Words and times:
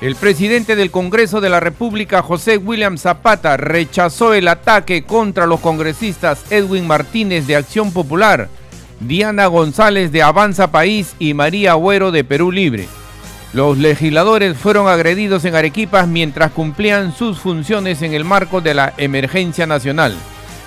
El 0.00 0.16
presidente 0.16 0.76
del 0.76 0.90
Congreso 0.90 1.42
de 1.42 1.50
la 1.50 1.60
República, 1.60 2.22
José 2.22 2.56
William 2.56 2.96
Zapata, 2.96 3.58
rechazó 3.58 4.32
el 4.32 4.48
ataque 4.48 5.04
contra 5.04 5.46
los 5.46 5.60
congresistas 5.60 6.42
Edwin 6.48 6.86
Martínez 6.86 7.46
de 7.46 7.56
Acción 7.56 7.92
Popular, 7.92 8.48
Diana 9.00 9.46
González 9.46 10.10
de 10.10 10.22
Avanza 10.22 10.70
País 10.72 11.14
y 11.18 11.34
María 11.34 11.72
Agüero 11.72 12.12
de 12.12 12.24
Perú 12.24 12.50
Libre. 12.50 12.88
Los 13.52 13.76
legisladores 13.76 14.56
fueron 14.56 14.88
agredidos 14.88 15.44
en 15.44 15.54
Arequipas 15.54 16.08
mientras 16.08 16.52
cumplían 16.52 17.14
sus 17.14 17.38
funciones 17.38 18.00
en 18.00 18.14
el 18.14 18.24
marco 18.24 18.62
de 18.62 18.72
la 18.72 18.94
emergencia 18.96 19.66
nacional. 19.66 20.16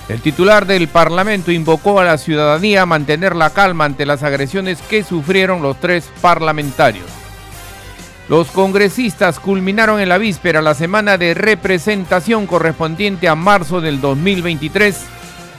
El 0.08 0.20
titular 0.20 0.64
del 0.64 0.86
Parlamento 0.86 1.50
invocó 1.50 1.98
a 1.98 2.04
la 2.04 2.18
ciudadanía 2.18 2.82
a 2.82 2.86
mantener 2.86 3.34
la 3.34 3.50
calma 3.50 3.84
ante 3.84 4.06
las 4.06 4.22
agresiones 4.22 4.80
que 4.82 5.02
sufrieron 5.02 5.60
los 5.60 5.80
tres 5.80 6.08
parlamentarios. 6.20 7.23
Los 8.28 8.48
congresistas 8.50 9.38
culminaron 9.38 10.00
en 10.00 10.08
la 10.08 10.16
víspera 10.16 10.62
la 10.62 10.74
semana 10.74 11.18
de 11.18 11.34
representación 11.34 12.46
correspondiente 12.46 13.28
a 13.28 13.34
marzo 13.34 13.82
del 13.82 14.00
2023, 14.00 14.98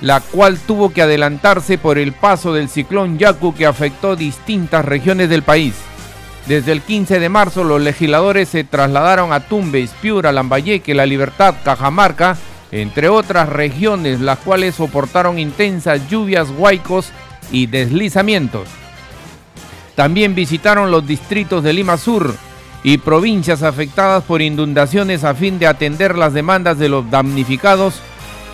la 0.01 0.19
cual 0.19 0.57
tuvo 0.57 0.91
que 0.91 1.03
adelantarse 1.03 1.77
por 1.77 1.99
el 1.99 2.11
paso 2.13 2.53
del 2.53 2.67
ciclón 2.67 3.19
Yaku 3.19 3.53
que 3.53 3.67
afectó 3.67 4.15
distintas 4.15 4.83
regiones 4.83 5.29
del 5.29 5.43
país. 5.43 5.75
Desde 6.47 6.71
el 6.71 6.81
15 6.81 7.19
de 7.19 7.29
marzo 7.29 7.63
los 7.63 7.81
legisladores 7.81 8.49
se 8.49 8.63
trasladaron 8.63 9.31
a 9.31 9.41
Tumbes, 9.41 9.91
Piura, 10.01 10.31
Lambayeque, 10.31 10.95
La 10.95 11.05
Libertad, 11.05 11.55
Cajamarca, 11.63 12.35
entre 12.71 13.09
otras 13.09 13.47
regiones, 13.47 14.21
las 14.21 14.39
cuales 14.39 14.73
soportaron 14.73 15.37
intensas 15.37 16.09
lluvias, 16.09 16.49
huaicos 16.49 17.09
y 17.51 17.67
deslizamientos. 17.67 18.67
También 19.95 20.33
visitaron 20.33 20.91
los 20.91 21.07
distritos 21.07 21.63
de 21.63 21.73
Lima 21.73 21.97
Sur, 21.97 22.35
y 22.85 22.99
provincias 22.99 23.63
afectadas 23.63 24.23
por 24.25 24.43
inundaciones 24.43 25.23
a 25.23 25.33
fin 25.33 25.57
de 25.57 25.65
atender 25.65 26.15
las 26.15 26.35
demandas 26.35 26.77
de 26.77 26.87
los 26.87 27.09
damnificados, 27.09 27.95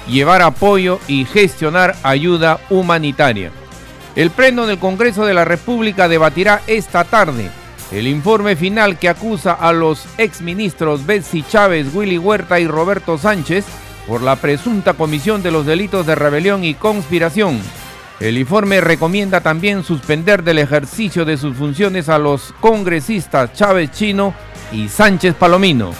llevar 0.08 0.42
apoyo 0.42 1.00
y 1.10 1.26
gestionar 1.26 1.98
ayuda 2.02 2.62
humanitaria. 2.70 3.52
El 4.16 4.32
Pleno 4.32 4.68
del 4.68 4.80
Congreso 4.80 5.26
de 5.26 5.34
la 5.34 5.44
República 5.44 6.08
debatirá 6.08 6.62
esta 6.68 7.04
tarde 7.04 7.52
el 7.92 8.08
informe 8.08 8.56
final 8.56 8.98
que 8.98 9.10
acusa 9.10 9.52
a 9.52 9.74
los 9.74 10.06
exministros 10.18 11.06
Betsy 11.06 11.44
Chávez, 11.44 11.94
Willy 11.94 12.18
Huerta 12.18 12.58
y 12.62 12.68
Roberto 12.68 13.18
Sánchez 13.18 13.66
por 14.08 14.22
la 14.22 14.38
presunta 14.38 14.94
comisión 14.94 15.44
de 15.44 15.52
los 15.52 15.66
delitos 15.66 16.06
de 16.06 16.16
rebelión 16.16 16.64
y 16.64 16.74
conspiración 16.74 17.60
el 18.22 18.38
informe 18.38 18.82
recomienda 18.82 19.42
también 19.42 19.84
suspender 19.84 20.44
del 20.44 20.60
ejercicio 20.60 21.26
de 21.26 21.38
sus 21.38 21.58
funciones 21.58 22.08
a 22.08 22.20
los 22.20 22.54
congresistas 22.60 23.52
Chávez 23.54 23.90
Chino 23.92 24.36
y 24.72 24.90
Sánchez 24.90 25.34
Palomino. 25.34 25.92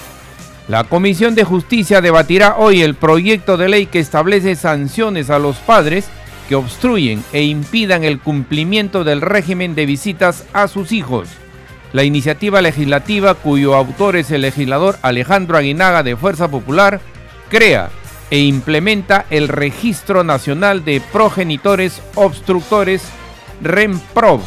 La 0.68 0.84
Comisión 0.84 1.34
de 1.34 1.42
Justicia 1.42 2.00
debatirá 2.00 2.56
hoy 2.58 2.82
el 2.82 2.94
proyecto 2.94 3.56
de 3.56 3.68
ley 3.68 3.86
que 3.86 3.98
establece 3.98 4.54
sanciones 4.54 5.30
a 5.30 5.40
los 5.40 5.56
padres 5.56 6.06
que 6.48 6.54
obstruyen 6.54 7.24
e 7.32 7.42
impidan 7.42 8.04
el 8.04 8.20
cumplimiento 8.20 9.02
del 9.02 9.20
régimen 9.20 9.74
de 9.74 9.86
visitas 9.86 10.44
a 10.52 10.68
sus 10.68 10.92
hijos. 10.92 11.28
La 11.92 12.04
iniciativa 12.04 12.62
legislativa, 12.62 13.34
cuyo 13.34 13.74
autor 13.74 14.14
es 14.14 14.30
el 14.30 14.42
legislador 14.42 14.96
Alejandro 15.02 15.58
Aguinaga 15.58 16.04
de 16.04 16.16
Fuerza 16.16 16.46
Popular, 16.46 17.00
crea 17.50 17.90
e 18.32 18.38
implementa 18.38 19.26
el 19.28 19.46
Registro 19.46 20.24
Nacional 20.24 20.86
de 20.86 21.02
Progenitores 21.12 22.00
Obstructores 22.14 23.02
REMPROB. 23.60 24.40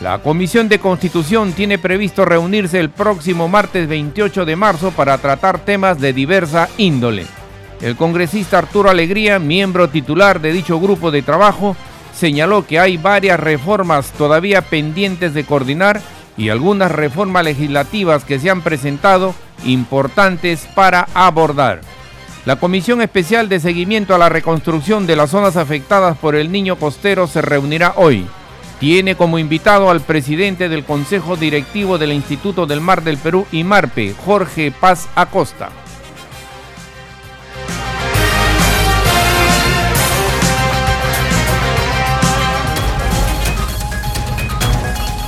La 0.00 0.20
Comisión 0.20 0.70
de 0.70 0.78
Constitución 0.78 1.52
tiene 1.52 1.78
previsto 1.78 2.24
reunirse 2.24 2.80
el 2.80 2.88
próximo 2.88 3.48
martes 3.48 3.86
28 3.86 4.46
de 4.46 4.56
marzo 4.56 4.92
para 4.92 5.18
tratar 5.18 5.58
temas 5.58 6.00
de 6.00 6.14
diversa 6.14 6.70
índole. 6.78 7.26
El 7.82 7.96
congresista 7.96 8.56
Arturo 8.56 8.88
Alegría, 8.88 9.38
miembro 9.38 9.90
titular 9.90 10.40
de 10.40 10.54
dicho 10.54 10.80
grupo 10.80 11.10
de 11.10 11.20
trabajo, 11.20 11.76
señaló 12.14 12.66
que 12.66 12.80
hay 12.80 12.96
varias 12.96 13.38
reformas 13.38 14.10
todavía 14.12 14.62
pendientes 14.62 15.34
de 15.34 15.44
coordinar 15.44 16.00
y 16.38 16.48
algunas 16.48 16.90
reformas 16.90 17.44
legislativas 17.44 18.24
que 18.24 18.38
se 18.38 18.48
han 18.48 18.62
presentado 18.62 19.34
importantes 19.66 20.66
para 20.74 21.08
abordar. 21.12 21.82
La 22.44 22.56
Comisión 22.56 23.00
Especial 23.00 23.48
de 23.48 23.60
Seguimiento 23.60 24.16
a 24.16 24.18
la 24.18 24.28
Reconstrucción 24.28 25.06
de 25.06 25.14
las 25.14 25.30
Zonas 25.30 25.56
Afectadas 25.56 26.18
por 26.18 26.34
el 26.34 26.50
Niño 26.50 26.74
Costero 26.74 27.28
se 27.28 27.40
reunirá 27.40 27.92
hoy. 27.94 28.26
Tiene 28.80 29.14
como 29.14 29.38
invitado 29.38 29.90
al 29.90 30.00
presidente 30.00 30.68
del 30.68 30.84
Consejo 30.84 31.36
Directivo 31.36 31.98
del 31.98 32.10
Instituto 32.10 32.66
del 32.66 32.80
Mar 32.80 33.04
del 33.04 33.16
Perú, 33.16 33.46
IMARPE, 33.52 34.16
Jorge 34.26 34.72
Paz 34.72 35.08
Acosta. 35.14 35.70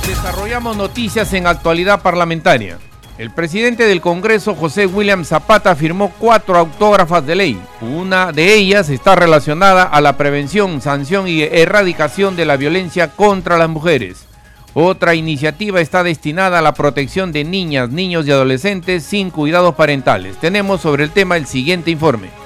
Desarrollamos 0.05 0.75
noticias 0.75 1.31
en 1.31 1.47
actualidad 1.47 2.01
parlamentaria. 2.01 2.77
El 3.17 3.31
presidente 3.31 3.85
del 3.85 4.01
Congreso, 4.01 4.55
José 4.55 4.87
William 4.87 5.23
Zapata, 5.23 5.73
firmó 5.75 6.11
cuatro 6.19 6.57
autógrafas 6.57 7.25
de 7.25 7.35
ley. 7.35 7.61
Una 7.79 8.33
de 8.33 8.53
ellas 8.53 8.89
está 8.89 9.15
relacionada 9.15 9.83
a 9.83 10.01
la 10.01 10.17
prevención, 10.17 10.81
sanción 10.81 11.25
y 11.25 11.41
erradicación 11.43 12.35
de 12.35 12.43
la 12.43 12.57
violencia 12.57 13.07
contra 13.07 13.57
las 13.57 13.69
mujeres. 13.69 14.25
Otra 14.73 15.15
iniciativa 15.15 15.79
está 15.79 16.03
destinada 16.03 16.59
a 16.59 16.61
la 16.61 16.73
protección 16.73 17.31
de 17.31 17.45
niñas, 17.45 17.89
niños 17.89 18.27
y 18.27 18.31
adolescentes 18.31 19.05
sin 19.05 19.29
cuidados 19.29 19.75
parentales. 19.75 20.35
Tenemos 20.35 20.81
sobre 20.81 21.05
el 21.05 21.11
tema 21.11 21.37
el 21.37 21.45
siguiente 21.45 21.91
informe. 21.91 22.44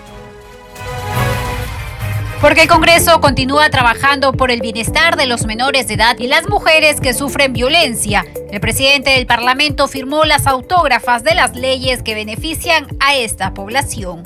Porque 2.42 2.62
el 2.62 2.68
Congreso 2.70 3.20
continúa 3.20 3.70
trabajando 3.70 4.32
por 4.32 4.50
el 4.50 4.62
bienestar 4.62 5.18
de 5.18 5.26
los 5.26 5.46
menores 5.46 5.90
de 5.90 5.96
edad 5.96 6.18
y 6.20 6.28
las 6.28 6.48
mujeres 6.48 7.02
que 7.02 7.14
sufren 7.14 7.52
violencia. 7.52 8.26
El 8.50 8.62
presidente 8.62 9.10
del 9.10 9.26
Parlamento 9.26 9.90
firmó 9.90 10.24
las 10.24 10.48
autógrafas 10.48 11.26
de 11.26 11.36
las 11.36 11.54
leyes 11.58 12.02
que 12.02 12.16
benefician 12.16 12.88
a 13.02 13.18
esta 13.18 13.54
población. 13.54 14.24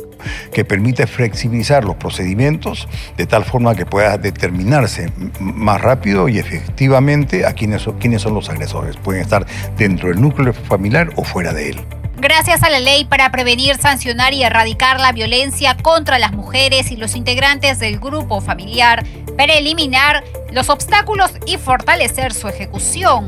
Que 0.54 0.64
permite 0.64 1.08
flexibilizar 1.08 1.84
los 1.86 1.96
procedimientos 1.96 2.88
de 3.18 3.26
tal 3.26 3.46
forma 3.46 3.74
que 3.74 3.88
pueda 3.88 4.16
determinarse 4.20 5.12
más 5.40 5.82
rápido 5.82 6.30
y 6.30 6.38
efectivamente 6.38 7.48
a 7.48 7.54
quiénes 7.54 7.82
son, 7.82 8.36
los 8.36 8.48
agresores. 8.48 8.96
Pueden 8.96 9.24
estar 9.24 9.48
dentro 9.76 10.10
del 10.10 10.22
núcleo 10.22 10.54
familiar 10.54 11.10
o 11.16 11.24
fuera 11.24 11.52
de 11.52 11.72
él. 11.72 11.78
Gracias 12.24 12.64
a 12.64 12.70
la 12.70 12.80
ley 12.80 13.04
para 13.04 13.30
prevenir, 13.32 13.76
sancionar 13.76 14.34
y 14.34 14.44
erradicar 14.44 14.98
la 14.98 15.12
violencia 15.12 15.76
contra 15.76 16.20
las 16.20 16.32
mujeres 16.32 16.90
y 16.90 16.96
los 16.96 17.18
integrantes 17.18 17.80
del 17.80 18.00
grupo 18.00 18.40
familiar, 18.40 19.06
para 19.38 19.56
eliminar 19.56 20.24
los 20.50 20.70
obstáculos 20.70 21.32
y 21.46 21.58
fortalecer 21.58 22.34
su 22.34 22.48
ejecución. 22.48 23.28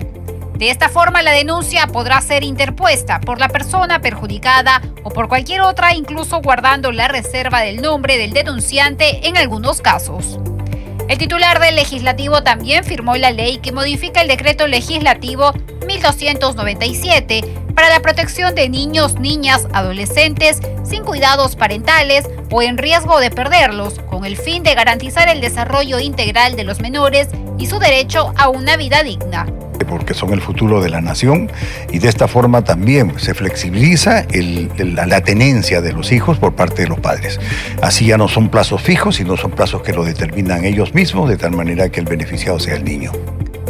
De 0.54 0.70
esta 0.70 0.88
forma, 0.88 1.24
la 1.24 1.32
denuncia 1.32 1.88
podrá 1.88 2.22
ser 2.22 2.46
interpuesta 2.46 3.20
por 3.20 3.38
la 3.38 3.50
persona 3.50 4.00
perjudicada 4.00 4.82
o 5.04 5.10
por 5.10 5.28
cualquier 5.28 5.60
otra, 5.60 5.94
incluso 5.94 6.40
guardando 6.40 6.94
la 6.94 7.10
reserva 7.10 7.60
del 7.60 7.82
nombre 7.82 8.18
del 8.18 8.32
denunciante 8.32 9.28
en 9.28 9.36
algunos 9.36 9.82
casos. 9.82 10.40
El 11.10 11.18
titular 11.18 11.60
del 11.60 11.76
legislativo 11.76 12.44
también 12.44 12.86
firmó 12.86 13.18
la 13.18 13.32
ley 13.32 13.58
que 13.58 13.74
modifica 13.74 14.22
el 14.22 14.30
decreto 14.30 14.68
legislativo 14.68 15.52
1297 15.86 17.65
para 17.76 17.90
la 17.90 18.02
protección 18.02 18.56
de 18.56 18.70
niños, 18.70 19.20
niñas, 19.20 19.68
adolescentes 19.74 20.60
sin 20.84 21.04
cuidados 21.04 21.56
parentales 21.56 22.26
o 22.52 22.62
en 22.62 22.78
riesgo 22.78 23.20
de 23.20 23.32
perderlos, 23.32 24.00
con 24.10 24.26
el 24.26 24.38
fin 24.38 24.64
de 24.64 24.74
garantizar 24.74 25.28
el 25.28 25.42
desarrollo 25.42 26.00
integral 26.00 26.56
de 26.56 26.64
los 26.64 26.80
menores 26.80 27.28
y 27.58 27.68
su 27.68 27.80
derecho 27.80 28.34
a 28.38 28.50
una 28.50 28.78
vida 28.78 29.04
digna 29.04 29.46
porque 29.86 30.14
son 30.14 30.34
el 30.34 30.42
futuro 30.42 30.82
de 30.82 30.90
la 30.90 31.02
nación 31.02 31.52
y 31.92 32.00
de 32.00 32.10
esta 32.10 32.28
forma 32.28 32.64
también 32.64 33.20
se 33.20 33.34
flexibiliza 33.34 34.26
la 34.80 35.22
tenencia 35.22 35.82
de 35.82 35.94
los 35.94 36.12
hijos 36.12 36.38
por 36.38 36.56
parte 36.56 36.84
de 36.84 36.88
los 36.88 37.00
padres. 37.00 37.40
Así 37.82 38.08
ya 38.08 38.18
no 38.18 38.28
son 38.28 38.50
plazos 38.50 38.82
fijos, 38.82 39.18
sino 39.18 39.38
son 39.38 39.52
plazos 39.52 39.84
que 39.84 39.94
lo 39.94 40.04
determinan 40.04 40.66
ellos 40.66 40.94
mismos, 40.94 41.30
de 41.30 41.38
tal 41.38 41.52
manera 41.52 41.90
que 41.90 42.00
el 42.00 42.06
beneficiado 42.06 42.60
sea 42.60 42.76
el 42.76 42.84
niño. 42.84 43.12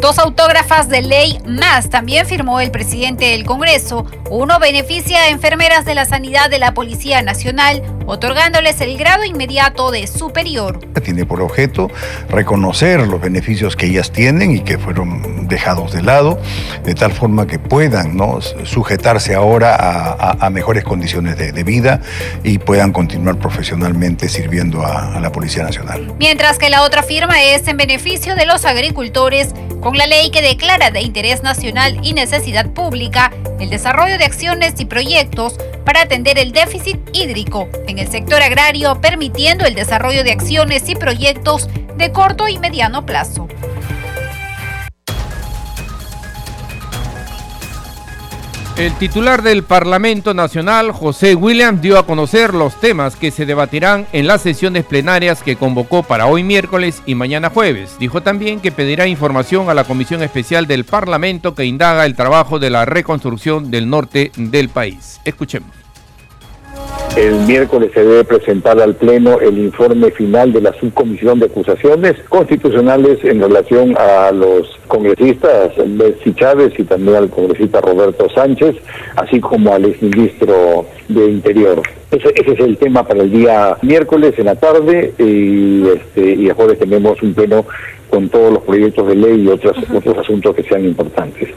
Dos 0.01 0.19
autógrafas 0.19 0.89
de 0.89 1.01
ley 1.01 1.39
más 1.45 1.89
también 1.89 2.25
firmó 2.25 2.59
el 2.59 2.69
presidente 2.69 3.25
del 3.25 3.45
Congreso. 3.45 4.05
Uno 4.29 4.59
beneficia 4.59 5.19
a 5.21 5.29
enfermeras 5.29 5.85
de 5.85 5.95
la 5.95 6.05
sanidad 6.05 6.49
de 6.49 6.59
la 6.59 6.73
Policía 6.73 7.21
Nacional, 7.21 7.81
otorgándoles 8.05 8.79
el 8.81 8.97
grado 8.97 9.23
inmediato 9.25 9.91
de 9.91 10.07
superior. 10.07 10.79
Tiene 11.03 11.25
por 11.25 11.41
objeto 11.41 11.91
reconocer 12.29 13.05
los 13.07 13.21
beneficios 13.21 13.75
que 13.75 13.87
ellas 13.87 14.11
tienen 14.11 14.51
y 14.51 14.59
que 14.61 14.77
fueron 14.77 15.47
dejados 15.47 15.93
de 15.93 16.01
lado, 16.01 16.39
de 16.83 16.95
tal 16.95 17.11
forma 17.11 17.47
que 17.47 17.59
puedan 17.59 18.17
¿no? 18.17 18.39
sujetarse 18.63 19.35
ahora 19.35 19.75
a, 20.39 20.49
mejores 20.49 20.83
condiciones 20.83 21.37
de, 21.37 21.63
vida 21.65 22.01
y 22.43 22.59
puedan 22.59 22.93
continuar 22.93 23.37
profesionalmente 23.37 24.29
sirviendo 24.29 24.83
a, 24.83 25.15
a 25.15 25.19
la 25.19 25.31
Policía 25.31 25.63
Nacional. 25.63 26.13
Mientras 26.19 26.57
que 26.57 26.69
la 26.69 26.83
otra 26.83 27.03
firma 27.03 27.43
es 27.43 27.67
en 27.67 27.77
beneficio 27.77 28.35
de 28.35 28.45
los 28.45 28.65
agricultores 28.65 29.53
con 29.81 29.97
la 29.97 30.07
ley 30.07 30.29
que 30.29 30.41
declara 30.41 30.91
de 30.91 31.01
interés 31.01 31.43
nacional 31.43 31.99
y 32.03 32.13
necesidad 32.13 32.69
pública 32.71 33.31
el 33.59 33.69
desarrollo 33.69 34.17
de 34.17 34.25
acciones 34.25 34.73
y 34.79 34.85
proyectos 34.85 35.57
para 35.85 36.01
atender 36.01 36.37
el 36.39 36.51
déficit 36.51 36.97
hídrico 37.13 37.69
en 37.87 37.94
el 37.97 38.09
sector 38.09 38.41
agrario, 38.41 38.99
permitiendo 39.01 39.65
el 39.65 39.75
desarrollo 39.75 40.23
de 40.23 40.31
acciones 40.31 40.89
y 40.89 40.95
proyectos 40.95 41.69
de 41.97 42.11
corto 42.11 42.47
y 42.47 42.59
mediano 42.59 43.05
plazo. 43.05 43.47
El 48.77 48.93
titular 48.95 49.41
del 49.41 49.63
Parlamento 49.63 50.33
Nacional, 50.33 50.91
José 50.91 51.33
Williams, 51.33 51.81
dio 51.81 51.97
a 51.97 52.05
conocer 52.05 52.53
los 52.53 52.77
temas 52.81 53.15
que 53.15 53.31
se 53.31 53.45
debatirán 53.45 54.05
en 54.11 54.27
las 54.27 54.41
sesiones 54.41 54.83
plenarias 54.83 55.41
que 55.43 55.55
convocó 55.55 56.03
para 56.03 56.25
hoy 56.25 56.43
miércoles 56.43 57.01
y 57.05 57.15
mañana 57.15 57.49
jueves. 57.49 57.95
Dijo 57.99 58.21
también 58.21 58.59
que 58.59 58.73
pedirá 58.73 59.07
información 59.07 59.69
a 59.69 59.73
la 59.73 59.85
Comisión 59.85 60.21
Especial 60.23 60.67
del 60.67 60.83
Parlamento 60.83 61.55
que 61.55 61.63
indaga 61.63 62.05
el 62.05 62.17
trabajo 62.17 62.59
de 62.59 62.69
la 62.69 62.83
reconstrucción 62.83 63.71
del 63.71 63.89
norte 63.89 64.33
del 64.35 64.67
país. 64.67 65.21
Escuchemos. 65.23 65.84
El 67.15 67.45
miércoles 67.47 67.91
se 67.93 68.03
debe 68.03 68.25
presentar 68.25 68.77
al 68.81 68.93
Pleno 68.93 69.39
el 69.39 69.57
informe 69.57 70.11
final 70.11 70.51
de 70.51 70.59
la 70.59 70.73
subcomisión 70.73 71.39
de 71.39 71.45
acusaciones 71.45 72.15
constitucionales 72.27 73.23
en 73.23 73.39
relación 73.39 73.95
a 73.97 74.33
los 74.33 74.77
congresistas 74.87 75.71
Betsy 75.77 76.33
Chávez 76.33 76.73
y 76.77 76.83
también 76.83 77.15
al 77.15 77.29
congresista 77.29 77.79
Roberto 77.79 78.27
Sánchez, 78.29 78.75
así 79.15 79.39
como 79.39 79.73
al 79.73 79.85
exministro 79.85 80.87
de 81.07 81.31
Interior. 81.31 81.81
Ese, 82.11 82.33
es 82.35 82.59
el 82.59 82.75
tema 82.75 83.07
para 83.07 83.21
el 83.21 83.31
día 83.31 83.77
miércoles 83.81 84.33
en 84.37 84.47
la 84.47 84.55
tarde 84.55 85.13
y, 85.17 85.87
este, 85.87 86.31
y 86.31 86.49
jueves 86.49 86.79
tenemos 86.79 87.21
un 87.23 87.33
pleno 87.33 87.65
con 88.09 88.27
todos 88.27 88.55
los 88.55 88.63
proyectos 88.63 89.07
de 89.07 89.15
ley 89.15 89.41
y 89.41 89.47
otros, 89.47 89.77
otros 89.95 90.17
asuntos 90.17 90.53
que 90.53 90.63
sean 90.63 90.83
importantes 90.83 91.47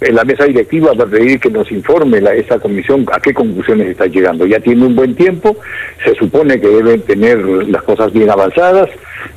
en 0.00 0.14
la 0.14 0.24
mesa 0.24 0.44
directiva 0.44 0.92
va 0.92 1.04
a 1.04 1.08
pedir 1.08 1.40
que 1.40 1.50
nos 1.50 1.70
informe 1.72 2.20
la, 2.20 2.34
esa 2.34 2.58
comisión 2.58 3.06
a 3.12 3.20
qué 3.20 3.32
conclusiones 3.32 3.88
está 3.88 4.06
llegando. 4.06 4.46
Ya 4.46 4.60
tiene 4.60 4.84
un 4.84 4.94
buen 4.94 5.14
tiempo, 5.14 5.56
se 6.04 6.14
supone 6.14 6.60
que 6.60 6.68
deben 6.68 7.00
tener 7.02 7.38
las 7.68 7.82
cosas 7.82 8.12
bien 8.12 8.30
avanzadas 8.30 8.90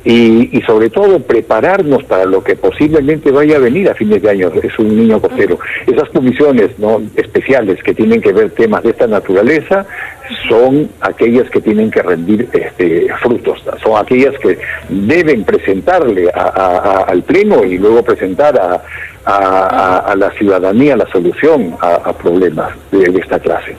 y, 0.04 0.56
y 0.56 0.62
sobre 0.62 0.90
todo 0.90 1.20
prepararnos 1.20 2.04
para 2.04 2.24
lo 2.24 2.42
que 2.42 2.56
posiblemente 2.56 3.30
vaya 3.30 3.56
a 3.56 3.60
venir 3.60 3.88
a 3.88 3.94
fines 3.94 4.22
de 4.22 4.30
año. 4.30 4.50
Es 4.62 4.78
un 4.78 4.96
niño 4.96 5.20
costero. 5.20 5.58
Esas 5.86 6.08
comisiones 6.10 6.78
no 6.78 7.00
especiales 7.16 7.82
que 7.82 7.94
tienen 7.94 8.20
que 8.20 8.32
ver 8.32 8.50
temas 8.50 8.82
de 8.82 8.90
esta 8.90 9.06
naturaleza 9.06 9.86
son 10.48 10.88
aquellas 11.00 11.50
que 11.50 11.60
tienen 11.60 11.90
que 11.90 12.02
rendir 12.02 12.48
este, 12.52 13.08
frutos, 13.20 13.62
son 13.82 13.98
aquellas 13.98 14.34
que 14.38 14.58
deben 14.88 15.44
presentarle 15.44 16.30
al 16.30 17.22
Pleno 17.22 17.64
y 17.64 17.78
luego 17.78 18.02
presentar 18.02 18.58
a, 18.58 18.82
a, 19.24 20.14
la 20.16 20.30
ciudadanía 20.32 20.96
la 20.96 21.06
solución 21.10 21.74
a, 21.80 22.12
problemas 22.12 22.72
de, 22.90 23.04
esta 23.20 23.38
clase. 23.38 23.76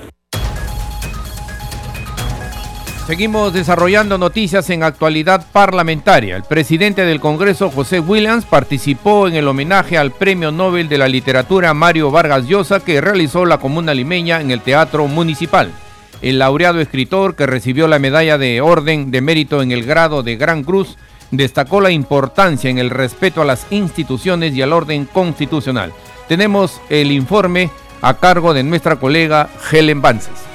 Seguimos 3.11 3.51
desarrollando 3.51 4.17
noticias 4.17 4.69
en 4.69 4.83
actualidad 4.83 5.45
parlamentaria. 5.51 6.37
El 6.37 6.43
presidente 6.43 7.03
del 7.03 7.19
Congreso, 7.19 7.69
José 7.69 7.99
Williams, 7.99 8.45
participó 8.45 9.27
en 9.27 9.35
el 9.35 9.49
homenaje 9.49 9.97
al 9.97 10.11
Premio 10.11 10.53
Nobel 10.53 10.87
de 10.87 10.97
la 10.97 11.09
Literatura 11.09 11.73
Mario 11.73 12.09
Vargas 12.09 12.47
Llosa 12.47 12.79
que 12.79 13.01
realizó 13.01 13.45
la 13.45 13.57
Comuna 13.57 13.93
Limeña 13.93 14.39
en 14.39 14.49
el 14.49 14.61
Teatro 14.61 15.09
Municipal. 15.09 15.73
El 16.21 16.39
laureado 16.39 16.79
escritor 16.79 17.35
que 17.35 17.47
recibió 17.47 17.89
la 17.89 17.99
medalla 17.99 18.37
de 18.37 18.61
Orden 18.61 19.11
de 19.11 19.19
Mérito 19.19 19.61
en 19.61 19.73
el 19.73 19.83
grado 19.83 20.23
de 20.23 20.37
Gran 20.37 20.63
Cruz 20.63 20.97
destacó 21.31 21.81
la 21.81 21.91
importancia 21.91 22.69
en 22.69 22.77
el 22.77 22.89
respeto 22.89 23.41
a 23.41 23.45
las 23.45 23.67
instituciones 23.71 24.55
y 24.55 24.61
al 24.61 24.71
orden 24.71 25.03
constitucional. 25.03 25.91
Tenemos 26.29 26.79
el 26.89 27.11
informe 27.11 27.71
a 28.01 28.13
cargo 28.13 28.53
de 28.53 28.63
nuestra 28.63 28.95
colega 28.95 29.49
Helen 29.69 30.01
Vances. 30.01 30.50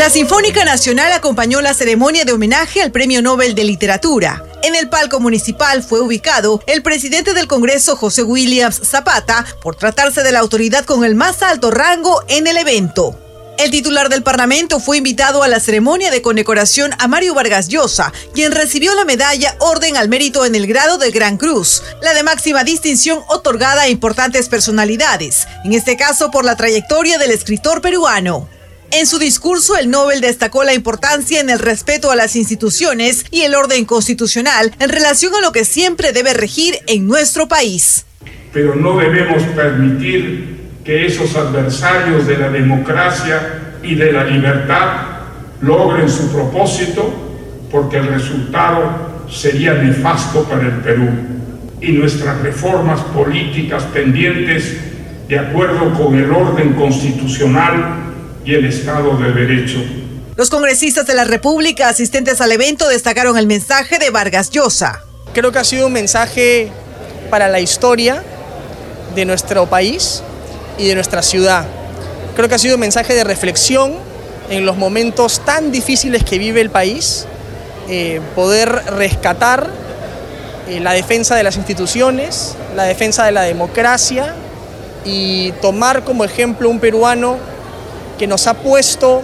La 0.00 0.08
Sinfónica 0.08 0.64
Nacional 0.64 1.12
acompañó 1.12 1.60
la 1.60 1.74
ceremonia 1.74 2.24
de 2.24 2.32
homenaje 2.32 2.80
al 2.80 2.90
Premio 2.90 3.20
Nobel 3.20 3.54
de 3.54 3.64
Literatura. 3.64 4.42
En 4.62 4.74
el 4.74 4.88
palco 4.88 5.20
municipal 5.20 5.82
fue 5.82 6.00
ubicado 6.00 6.62
el 6.66 6.82
presidente 6.82 7.34
del 7.34 7.46
Congreso, 7.46 7.96
José 7.96 8.22
Williams 8.22 8.80
Zapata, 8.82 9.44
por 9.60 9.76
tratarse 9.76 10.22
de 10.22 10.32
la 10.32 10.38
autoridad 10.38 10.86
con 10.86 11.04
el 11.04 11.14
más 11.14 11.42
alto 11.42 11.70
rango 11.70 12.22
en 12.28 12.46
el 12.46 12.56
evento. 12.56 13.14
El 13.58 13.70
titular 13.70 14.08
del 14.08 14.22
Parlamento 14.22 14.80
fue 14.80 14.96
invitado 14.96 15.42
a 15.42 15.48
la 15.48 15.60
ceremonia 15.60 16.10
de 16.10 16.22
condecoración 16.22 16.92
a 16.98 17.06
Mario 17.06 17.34
Vargas 17.34 17.68
Llosa, 17.68 18.10
quien 18.32 18.52
recibió 18.52 18.94
la 18.94 19.04
medalla 19.04 19.54
Orden 19.58 19.98
al 19.98 20.08
Mérito 20.08 20.46
en 20.46 20.54
el 20.54 20.66
grado 20.66 20.96
de 20.96 21.10
Gran 21.10 21.36
Cruz, 21.36 21.82
la 22.00 22.14
de 22.14 22.22
máxima 22.22 22.64
distinción 22.64 23.22
otorgada 23.28 23.82
a 23.82 23.88
importantes 23.90 24.48
personalidades, 24.48 25.46
en 25.62 25.74
este 25.74 25.98
caso 25.98 26.30
por 26.30 26.46
la 26.46 26.56
trayectoria 26.56 27.18
del 27.18 27.32
escritor 27.32 27.82
peruano. 27.82 28.48
En 28.92 29.06
su 29.06 29.20
discurso, 29.20 29.76
el 29.76 29.88
Nobel 29.88 30.20
destacó 30.20 30.64
la 30.64 30.74
importancia 30.74 31.40
en 31.40 31.48
el 31.48 31.60
respeto 31.60 32.10
a 32.10 32.16
las 32.16 32.34
instituciones 32.34 33.24
y 33.30 33.42
el 33.42 33.54
orden 33.54 33.84
constitucional 33.84 34.74
en 34.80 34.88
relación 34.88 35.32
a 35.36 35.40
lo 35.40 35.52
que 35.52 35.64
siempre 35.64 36.12
debe 36.12 36.34
regir 36.34 36.74
en 36.88 37.06
nuestro 37.06 37.46
país. 37.46 38.04
Pero 38.52 38.74
no 38.74 38.98
debemos 38.98 39.44
permitir 39.54 40.70
que 40.84 41.06
esos 41.06 41.36
adversarios 41.36 42.26
de 42.26 42.36
la 42.36 42.50
democracia 42.50 43.76
y 43.80 43.94
de 43.94 44.12
la 44.12 44.24
libertad 44.24 45.06
logren 45.60 46.08
su 46.10 46.28
propósito 46.32 47.12
porque 47.70 47.98
el 47.98 48.08
resultado 48.08 49.28
sería 49.30 49.74
nefasto 49.74 50.42
para 50.44 50.62
el 50.62 50.80
Perú 50.80 51.08
y 51.80 51.92
nuestras 51.92 52.40
reformas 52.40 53.00
políticas 53.14 53.84
pendientes 53.84 54.76
de 55.28 55.38
acuerdo 55.38 55.94
con 55.94 56.18
el 56.18 56.28
orden 56.32 56.72
constitucional 56.72 57.99
y 58.44 58.54
el 58.54 58.64
Estado 58.66 59.16
de 59.16 59.32
Derecho. 59.32 59.78
Los 60.36 60.50
congresistas 60.50 61.06
de 61.06 61.14
la 61.14 61.24
República 61.24 61.88
asistentes 61.88 62.40
al 62.40 62.52
evento 62.52 62.88
destacaron 62.88 63.36
el 63.36 63.46
mensaje 63.46 63.98
de 63.98 64.10
Vargas 64.10 64.50
Llosa. 64.50 65.02
Creo 65.34 65.52
que 65.52 65.58
ha 65.58 65.64
sido 65.64 65.86
un 65.86 65.92
mensaje 65.92 66.70
para 67.28 67.48
la 67.48 67.60
historia 67.60 68.22
de 69.14 69.24
nuestro 69.24 69.66
país 69.66 70.22
y 70.78 70.88
de 70.88 70.94
nuestra 70.94 71.22
ciudad. 71.22 71.66
Creo 72.34 72.48
que 72.48 72.54
ha 72.54 72.58
sido 72.58 72.76
un 72.76 72.80
mensaje 72.80 73.14
de 73.14 73.24
reflexión 73.24 73.94
en 74.48 74.64
los 74.64 74.76
momentos 74.76 75.44
tan 75.44 75.70
difíciles 75.70 76.24
que 76.24 76.38
vive 76.38 76.60
el 76.60 76.70
país, 76.70 77.26
eh, 77.88 78.20
poder 78.34 78.68
rescatar 78.96 79.68
eh, 80.68 80.80
la 80.80 80.92
defensa 80.92 81.36
de 81.36 81.42
las 81.42 81.56
instituciones, 81.56 82.56
la 82.74 82.84
defensa 82.84 83.24
de 83.24 83.32
la 83.32 83.42
democracia 83.42 84.34
y 85.04 85.52
tomar 85.60 86.04
como 86.04 86.24
ejemplo 86.24 86.68
un 86.68 86.80
peruano 86.80 87.38
que 88.20 88.26
nos 88.26 88.46
ha 88.46 88.52
puesto 88.52 89.22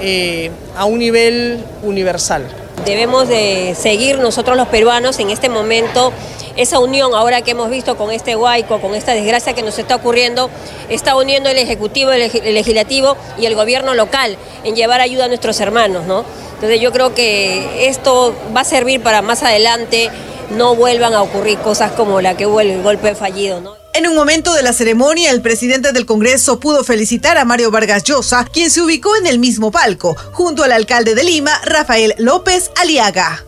eh, 0.00 0.50
a 0.74 0.86
un 0.86 0.98
nivel 0.98 1.62
universal. 1.82 2.48
Debemos 2.86 3.28
de 3.28 3.76
seguir 3.78 4.18
nosotros 4.18 4.56
los 4.56 4.68
peruanos 4.68 5.18
en 5.18 5.28
este 5.28 5.50
momento 5.50 6.14
esa 6.56 6.78
unión 6.78 7.14
ahora 7.14 7.42
que 7.42 7.50
hemos 7.50 7.68
visto 7.68 7.98
con 7.98 8.10
este 8.10 8.36
huaico, 8.36 8.80
con 8.80 8.94
esta 8.94 9.12
desgracia 9.12 9.52
que 9.52 9.62
nos 9.62 9.78
está 9.78 9.96
ocurriendo, 9.96 10.48
está 10.88 11.14
uniendo 11.14 11.50
el 11.50 11.58
Ejecutivo, 11.58 12.10
el 12.10 12.20
Legislativo 12.54 13.18
y 13.38 13.44
el 13.44 13.54
gobierno 13.54 13.92
local 13.92 14.38
en 14.64 14.74
llevar 14.74 15.02
ayuda 15.02 15.26
a 15.26 15.28
nuestros 15.28 15.60
hermanos, 15.60 16.06
¿no? 16.06 16.24
Entonces 16.54 16.80
yo 16.80 16.90
creo 16.90 17.14
que 17.14 17.86
esto 17.90 18.34
va 18.56 18.62
a 18.62 18.64
servir 18.64 19.02
para 19.02 19.20
más 19.20 19.42
adelante 19.42 20.10
no 20.56 20.74
vuelvan 20.74 21.12
a 21.12 21.20
ocurrir 21.20 21.58
cosas 21.58 21.92
como 21.92 22.22
la 22.22 22.34
que 22.34 22.46
hubo 22.46 22.62
el 22.62 22.82
golpe 22.82 23.14
fallido, 23.14 23.60
¿no? 23.60 23.77
En 23.98 24.06
un 24.06 24.14
momento 24.14 24.54
de 24.54 24.62
la 24.62 24.72
ceremonia, 24.72 25.32
el 25.32 25.42
presidente 25.42 25.90
del 25.90 26.06
Congreso 26.06 26.60
pudo 26.60 26.84
felicitar 26.84 27.36
a 27.36 27.44
Mario 27.44 27.72
Vargas 27.72 28.04
Llosa, 28.04 28.44
quien 28.44 28.70
se 28.70 28.80
ubicó 28.80 29.16
en 29.16 29.26
el 29.26 29.40
mismo 29.40 29.72
palco, 29.72 30.14
junto 30.30 30.62
al 30.62 30.70
alcalde 30.70 31.16
de 31.16 31.24
Lima, 31.24 31.50
Rafael 31.64 32.14
López 32.16 32.70
Aliaga. 32.80 33.44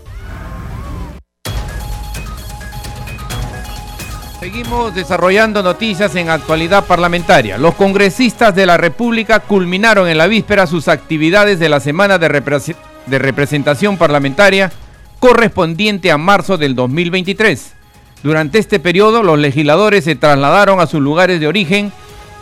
Seguimos 4.40 4.92
desarrollando 4.92 5.62
noticias 5.62 6.16
en 6.16 6.28
actualidad 6.28 6.85
parlamentaria. 6.85 7.57
Los 7.57 7.76
congresistas 7.76 8.52
de 8.52 8.66
la 8.66 8.76
República 8.76 9.38
culminaron 9.38 10.09
en 10.09 10.19
la 10.19 10.26
víspera 10.26 10.66
sus 10.66 10.88
actividades 10.88 11.61
de 11.61 11.69
la 11.69 11.78
semana 11.78 12.19
de, 12.19 12.75
de 13.07 13.19
representación 13.21 13.97
parlamentaria 13.97 14.73
correspondiente 15.21 16.11
a 16.11 16.19
marzo 16.19 16.59
del 16.59 16.75
2023. 16.75 17.75
Durante 18.22 18.58
este 18.58 18.78
periodo, 18.78 19.22
los 19.22 19.38
legisladores 19.38 20.04
se 20.04 20.14
trasladaron 20.14 20.80
a 20.80 20.86
sus 20.86 21.00
lugares 21.00 21.40
de 21.40 21.46
origen 21.46 21.92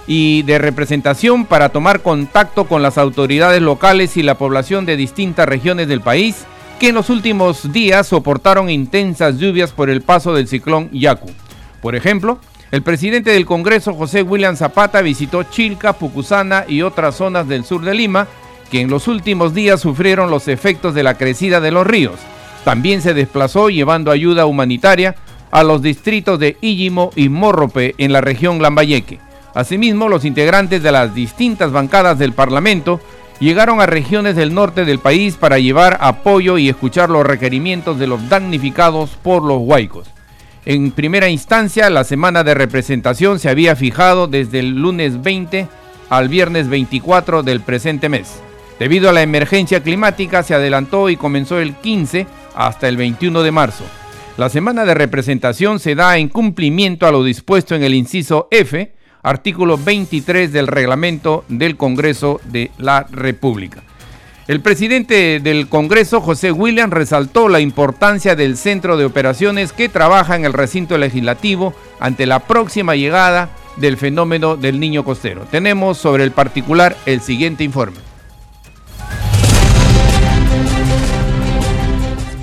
y 0.09 0.43
de 0.43 0.59
representación 0.59 1.45
para 1.45 1.69
tomar 1.69 2.01
contacto 2.01 2.65
con 2.65 2.83
las 2.83 2.99
autoridades 2.99 3.63
locales 3.63 4.17
y 4.17 4.23
la 4.23 4.37
población 4.37 4.87
de 4.87 4.97
distintas 4.97 5.49
regiones 5.49 5.87
del 5.87 6.01
país 6.01 6.47
que 6.81 6.89
en 6.89 6.95
los 6.95 7.11
últimos 7.11 7.73
días 7.73 8.07
soportaron 8.07 8.71
intensas 8.71 9.39
lluvias 9.39 9.73
por 9.73 9.91
el 9.91 10.03
paso 10.03 10.33
del 10.33 10.49
ciclón 10.49 10.91
Yaku. 10.93 11.31
Por 11.83 11.95
ejemplo, 11.95 12.39
el 12.71 12.83
presidente 12.83 13.31
del 13.31 13.47
Congreso, 13.47 13.95
José 13.95 14.23
William 14.23 14.57
Zapata, 14.57 15.01
visitó 15.01 15.43
Chilca, 15.45 15.93
Pucusana 15.93 16.65
y 16.69 16.83
otras 16.83 17.17
zonas 17.17 17.49
del 17.49 17.65
sur 17.65 17.83
de 17.83 17.95
Lima, 17.95 18.27
que 18.71 18.81
en 18.81 18.91
los 18.91 19.09
últimos 19.09 19.55
días 19.55 19.81
sufrieron 19.81 20.31
los 20.31 20.49
efectos 20.49 20.95
de 20.95 21.03
la 21.03 21.15
crecida 21.15 21.61
de 21.61 21.71
los 21.71 21.87
ríos. 21.87 22.19
También 22.65 23.03
se 23.03 23.15
desplazó 23.15 23.71
llevando 23.71 24.11
ayuda 24.11 24.47
humanitaria 24.47 25.15
a 25.51 25.63
los 25.63 25.83
distritos 25.83 26.39
de 26.39 26.57
Illimo 26.61 27.11
y 27.17 27.29
Morrope 27.29 27.95
en 27.99 28.13
la 28.13 28.21
región 28.21 28.61
Lambayeque. 28.61 29.19
Asimismo, 29.55 30.09
los 30.09 30.25
integrantes 30.25 30.83
de 30.83 30.93
las 30.93 31.15
distintas 31.15 31.73
bancadas 31.73 32.19
del 32.19 32.33
Parlamento 32.33 33.01
llegaron 33.41 33.81
a 33.81 33.87
regiones 33.87 34.37
del 34.37 34.55
norte 34.55 34.85
del 34.85 34.99
país 34.99 35.37
para 35.37 35.59
llevar 35.59 35.99
apoyo 36.01 36.59
y 36.59 36.69
escuchar 36.69 37.11
los 37.11 37.27
requerimientos 37.27 37.99
de 37.99 38.07
los 38.07 38.29
damnificados 38.29 39.11
por 39.23 39.43
los 39.43 39.59
huaicos. 39.61 40.09
En 40.65 40.91
primera 40.91 41.29
instancia, 41.29 41.89
la 41.89 42.05
semana 42.05 42.45
de 42.45 42.55
representación 42.55 43.39
se 43.39 43.49
había 43.49 43.75
fijado 43.75 44.27
desde 44.27 44.59
el 44.59 44.77
lunes 44.77 45.23
20 45.23 45.67
al 46.11 46.29
viernes 46.29 46.69
24 46.69 47.43
del 47.43 47.61
presente 47.61 48.09
mes. 48.09 48.41
Debido 48.79 49.09
a 49.09 49.13
la 49.13 49.23
emergencia 49.23 49.83
climática, 49.83 50.43
se 50.43 50.55
adelantó 50.55 51.09
y 51.09 51.17
comenzó 51.17 51.59
el 51.59 51.75
15 51.75 52.27
hasta 52.55 52.89
el 52.89 52.97
21 52.97 53.43
de 53.43 53.51
marzo. 53.51 53.85
La 54.39 54.49
semana 54.49 54.85
de 54.85 54.95
representación 54.95 55.81
se 55.81 55.97
da 55.97 56.17
en 56.17 56.29
cumplimiento 56.29 57.09
a 57.09 57.11
lo 57.11 57.25
dispuesto 57.25 57.75
en 57.75 57.83
el 57.83 57.93
inciso 57.93 58.47
F, 58.53 58.95
artículo 59.21 59.77
23 59.77 60.53
del 60.53 60.69
reglamento 60.69 61.45
del 61.49 61.77
Congreso 61.77 62.41
de 62.45 62.71
la 62.79 63.05
República. 63.11 63.83
El 64.47 64.61
presidente 64.61 65.41
del 65.41 65.69
Congreso, 65.69 66.21
José 66.21 66.53
William, 66.53 66.93
resaltó 66.93 67.49
la 67.49 67.59
importancia 67.59 68.37
del 68.37 68.57
centro 68.57 68.97
de 68.97 69.07
operaciones 69.07 69.73
que 69.73 69.89
trabaja 69.89 70.37
en 70.37 70.45
el 70.45 70.53
recinto 70.53 70.97
legislativo 70.99 71.75
ante 71.99 72.25
la 72.25 72.39
próxima 72.39 72.95
llegada 72.95 73.49
del 73.77 73.97
fenómeno 73.97 74.57
del 74.57 74.79
niño 74.79 75.03
costero. 75.03 75.49
Tenemos 75.51 75.99
sobre 75.99 76.23
el 76.23 76.31
particular 76.31 76.97
el 77.07 77.23
siguiente 77.23 77.65
informe. 77.65 78.08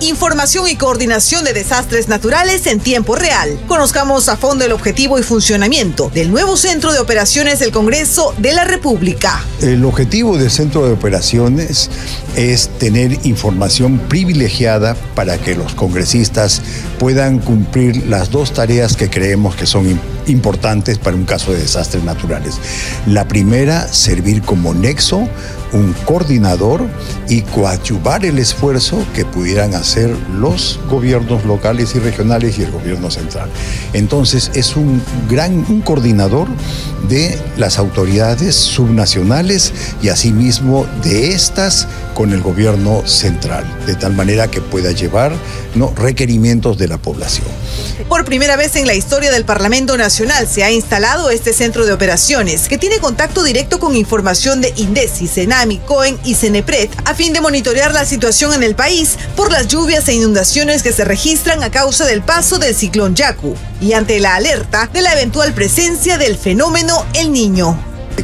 Información 0.02 0.68
y 0.68 0.76
coordinación 0.76 1.44
de 1.44 1.54
desastres 1.54 2.08
naturales 2.08 2.68
en 2.68 2.80
tiempo 2.80 3.16
real. 3.16 3.60
Conozcamos 3.68 4.30
a 4.30 4.38
fondo 4.38 4.66
el 4.66 4.72
objetivo 4.72 5.20
y 5.20 5.24
funcionamiento 5.24 6.12
del 6.14 6.32
nuevo 6.32 6.58
Centro 6.58 6.94
de 6.94 7.00
Operaciones 7.00 7.60
del 7.60 7.72
Congreso 7.72 8.34
de 8.38 8.54
la 8.54 8.66
República. 8.66 9.44
El 9.62 9.86
objetivo 9.86 10.38
del 10.38 10.52
Centro 10.52 10.86
de 10.86 10.94
Operaciones 10.94 11.90
es 12.36 12.70
tener 12.78 13.26
información 13.26 14.00
privilegiada 14.00 14.96
para 15.16 15.38
que 15.38 15.56
los 15.56 15.74
congresistas 15.74 16.62
puedan 17.00 17.40
cumplir 17.40 18.08
las 18.08 18.32
dos 18.32 18.54
tareas 18.54 18.96
que 18.96 19.10
creemos 19.10 19.56
que 19.56 19.66
son 19.66 20.00
importantes 20.28 20.98
para 20.98 21.16
un 21.16 21.26
caso 21.26 21.52
de 21.52 21.60
desastres 21.60 22.04
naturales. 22.04 22.56
La 23.06 23.28
primera, 23.28 23.88
servir 23.88 24.42
como 24.42 24.74
nexo 24.74 25.28
un 25.76 25.94
coordinador 26.06 26.88
y 27.28 27.42
coadyuvar 27.42 28.26
el 28.26 28.40
esfuerzo 28.40 28.98
que 29.14 29.26
pudieran 29.26 29.76
hacer 29.76 30.16
los 30.34 30.80
gobiernos 30.90 31.46
locales 31.46 31.96
y 31.96 32.00
regionales 32.00 32.58
y 32.58 32.64
el 32.64 32.72
gobierno 32.72 33.12
central. 33.12 33.50
Entonces 33.94 34.52
es 34.56 34.76
un 34.76 35.02
gran 35.30 35.66
un 35.70 35.82
coordinador 35.82 36.48
de 37.10 37.38
las 37.58 37.78
autoridades 37.78 38.56
subnacionales 38.56 39.74
y 40.02 40.10
asimismo 40.10 40.86
de 41.04 41.32
estas 41.32 41.88
con 42.16 42.34
el 42.34 42.42
gobierno 42.42 43.06
central, 43.06 43.64
de 43.86 43.94
tal 43.94 44.14
manera 44.14 44.50
que 44.50 44.62
pueda 44.62 44.92
llevar 44.92 45.34
¿no? 45.76 45.94
requerimientos 45.96 46.80
de 46.80 46.88
la 46.88 46.98
población. 46.98 47.46
Por 48.10 48.26
primera 48.26 48.56
vez 48.56 48.76
en 48.78 48.88
la 48.88 48.96
historia 48.96 49.32
del 49.32 49.46
Parlamento 49.46 49.98
Nacional 49.98 50.48
se 50.48 50.64
ha 50.64 50.72
instalado 50.72 51.30
este 51.30 51.54
centro 51.54 51.86
de 51.86 51.94
operaciones 51.94 52.68
que 52.68 52.78
tiene 52.78 53.00
contacto 53.00 53.44
directo 53.44 53.80
con 53.80 53.96
información 53.96 54.62
de 54.62 54.74
INDECI, 54.78 55.28
CENAMI, 55.28 55.80
COEN 55.80 56.18
y 56.24 56.36
CENEPRED 56.36 56.90
a 57.04 57.14
fin 57.14 57.34
de 57.34 57.42
monitorear 57.42 57.94
la 57.94 58.06
situación 58.06 58.54
en 58.54 58.64
el 58.64 58.76
país 58.76 59.18
por 59.36 59.52
las 59.52 59.68
lluvias 59.68 60.08
e 60.08 60.14
inundaciones 60.14 60.82
que 60.82 60.94
se 60.94 61.04
registran 61.04 61.62
a 61.64 61.70
causa 61.70 62.06
del 62.06 62.24
paso 62.24 62.58
del 62.58 62.74
ciclón 62.74 63.14
Yaku 63.14 63.56
y 63.82 63.94
ante 63.94 64.20
la 64.22 64.36
alerta 64.36 64.90
de 64.94 65.02
la 65.02 65.14
eventual 65.14 65.54
presencia 65.54 66.18
del 66.18 66.38
fenómeno 66.38 67.06
El 67.14 67.34
Niño. 67.34 67.78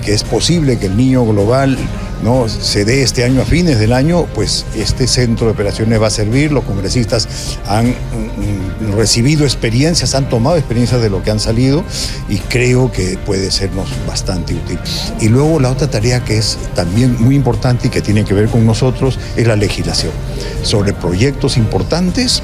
Que 0.03 0.13
es 0.13 0.23
posible 0.23 0.79
que 0.79 0.85
el 0.85 0.95
niño 0.95 1.25
global 1.25 1.77
no 2.23 2.47
se 2.47 2.85
dé 2.85 3.01
este 3.01 3.23
año 3.23 3.41
a 3.41 3.45
fines 3.45 3.79
del 3.79 3.93
año, 3.93 4.25
pues 4.33 4.65
este 4.75 5.07
centro 5.07 5.47
de 5.47 5.53
operaciones 5.53 6.01
va 6.01 6.07
a 6.07 6.11
servir. 6.11 6.51
Los 6.51 6.63
congresistas 6.63 7.27
han 7.67 7.89
mm, 7.89 8.95
recibido 8.95 9.43
experiencias, 9.43 10.13
han 10.15 10.29
tomado 10.29 10.57
experiencias 10.57 11.01
de 11.01 11.09
lo 11.09 11.23
que 11.23 11.31
han 11.31 11.39
salido 11.39 11.83
y 12.29 12.37
creo 12.37 12.91
que 12.91 13.17
puede 13.25 13.51
sernos 13.51 13.89
bastante 14.07 14.53
útil. 14.53 14.79
Y 15.19 15.29
luego 15.29 15.59
la 15.59 15.71
otra 15.71 15.89
tarea 15.89 16.23
que 16.23 16.37
es 16.37 16.57
también 16.75 17.17
muy 17.19 17.35
importante 17.35 17.87
y 17.87 17.89
que 17.89 18.01
tiene 18.01 18.23
que 18.23 18.33
ver 18.33 18.49
con 18.49 18.65
nosotros 18.65 19.19
es 19.35 19.47
la 19.47 19.55
legislación 19.55 20.11
sobre 20.63 20.93
proyectos 20.93 21.57
importantes 21.57 22.43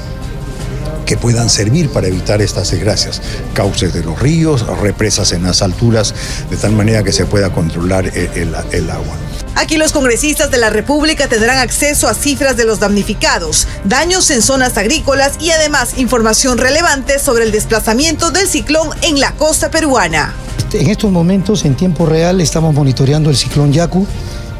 que 1.06 1.16
puedan 1.16 1.48
servir 1.48 1.88
para 1.88 2.08
evitar 2.08 2.42
estas 2.42 2.70
desgracias, 2.70 3.22
cauces 3.54 3.94
de 3.94 4.04
los 4.04 4.20
ríos, 4.20 4.66
represas 4.82 5.32
en 5.32 5.42
las 5.42 5.62
alturas, 5.62 6.14
de 6.50 6.56
tal 6.58 6.72
manera 6.72 7.02
que 7.02 7.12
se 7.12 7.24
pueda 7.24 7.48
controlar 7.50 8.06
el, 8.14 8.54
el 8.72 8.90
agua. 8.90 9.16
Aquí 9.58 9.76
los 9.76 9.90
congresistas 9.90 10.52
de 10.52 10.58
la 10.58 10.70
República 10.70 11.26
tendrán 11.26 11.58
acceso 11.58 12.06
a 12.06 12.14
cifras 12.14 12.56
de 12.56 12.64
los 12.64 12.78
damnificados, 12.78 13.66
daños 13.84 14.30
en 14.30 14.40
zonas 14.40 14.78
agrícolas 14.78 15.32
y 15.40 15.50
además 15.50 15.98
información 15.98 16.58
relevante 16.58 17.18
sobre 17.18 17.44
el 17.44 17.50
desplazamiento 17.50 18.30
del 18.30 18.46
ciclón 18.46 18.90
en 19.02 19.18
la 19.18 19.32
costa 19.32 19.68
peruana. 19.68 20.32
En 20.72 20.88
estos 20.88 21.10
momentos, 21.10 21.64
en 21.64 21.74
tiempo 21.74 22.06
real, 22.06 22.40
estamos 22.40 22.72
monitoreando 22.72 23.30
el 23.30 23.36
ciclón 23.36 23.72
Yaku, 23.72 24.06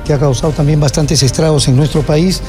que 0.05 0.15
ha 0.15 0.19
causado 0.19 0.53
también 0.53 0.81
bastantes 0.81 1.23
estragos 1.23 1.69
en 1.69 1.77
nuestro 1.77 2.03
país, 2.03 2.41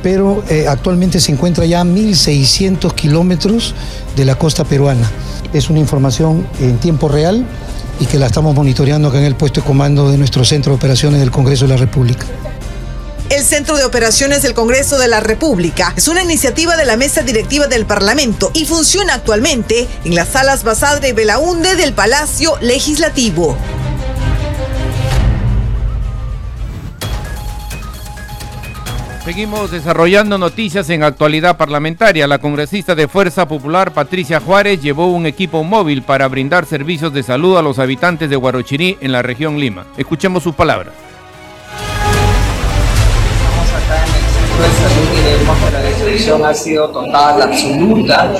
pero 0.00 0.44
eh, 0.48 0.68
actualmente 0.68 1.18
se 1.18 1.32
encuentra 1.32 1.66
ya 1.66 1.80
a 1.80 1.84
1.600 1.84 2.94
kilómetros 2.94 3.74
de 4.14 4.24
la 4.24 4.36
costa 4.36 4.62
peruana. 4.62 5.10
Es 5.52 5.68
una 5.68 5.80
información 5.80 6.46
en 6.60 6.78
tiempo 6.78 7.08
real 7.08 7.44
y 8.00 8.06
que 8.06 8.18
la 8.18 8.26
estamos 8.26 8.54
monitoreando 8.54 9.08
acá 9.08 9.18
en 9.18 9.24
el 9.24 9.34
puesto 9.34 9.60
de 9.60 9.66
comando 9.66 10.10
de 10.10 10.18
nuestro 10.18 10.44
Centro 10.44 10.72
de 10.72 10.76
Operaciones 10.76 11.20
del 11.20 11.30
Congreso 11.30 11.66
de 11.66 11.70
la 11.70 11.76
República. 11.76 12.26
El 13.30 13.44
Centro 13.44 13.76
de 13.76 13.84
Operaciones 13.84 14.42
del 14.42 14.54
Congreso 14.54 14.98
de 14.98 15.06
la 15.06 15.20
República 15.20 15.92
es 15.96 16.08
una 16.08 16.22
iniciativa 16.22 16.76
de 16.76 16.86
la 16.86 16.96
Mesa 16.96 17.22
Directiva 17.22 17.66
del 17.66 17.84
Parlamento 17.84 18.50
y 18.54 18.64
funciona 18.64 19.14
actualmente 19.14 19.86
en 20.04 20.14
las 20.14 20.28
salas 20.28 20.64
Basadre 20.64 21.10
y 21.10 21.12
Belaunde 21.12 21.76
del 21.76 21.92
Palacio 21.92 22.56
Legislativo. 22.62 23.56
Seguimos 29.28 29.70
desarrollando 29.70 30.38
noticias 30.38 30.88
en 30.88 31.02
actualidad 31.02 31.58
parlamentaria. 31.58 32.26
La 32.26 32.38
congresista 32.38 32.94
de 32.94 33.08
Fuerza 33.08 33.46
Popular, 33.46 33.92
Patricia 33.92 34.40
Juárez, 34.40 34.80
llevó 34.80 35.08
un 35.08 35.26
equipo 35.26 35.62
móvil 35.64 36.00
para 36.00 36.26
brindar 36.28 36.64
servicios 36.64 37.12
de 37.12 37.22
salud 37.22 37.58
a 37.58 37.62
los 37.62 37.78
habitantes 37.78 38.30
de 38.30 38.36
Guarochirí 38.36 38.96
en 39.02 39.12
la 39.12 39.20
región 39.20 39.60
Lima. 39.60 39.84
Escuchemos 39.98 40.42
sus 40.42 40.54
palabras. 40.54 40.94
la 45.70 45.82
ha 46.44 46.54
sido 46.54 46.88
total, 46.90 47.42
absoluta. 47.42 48.32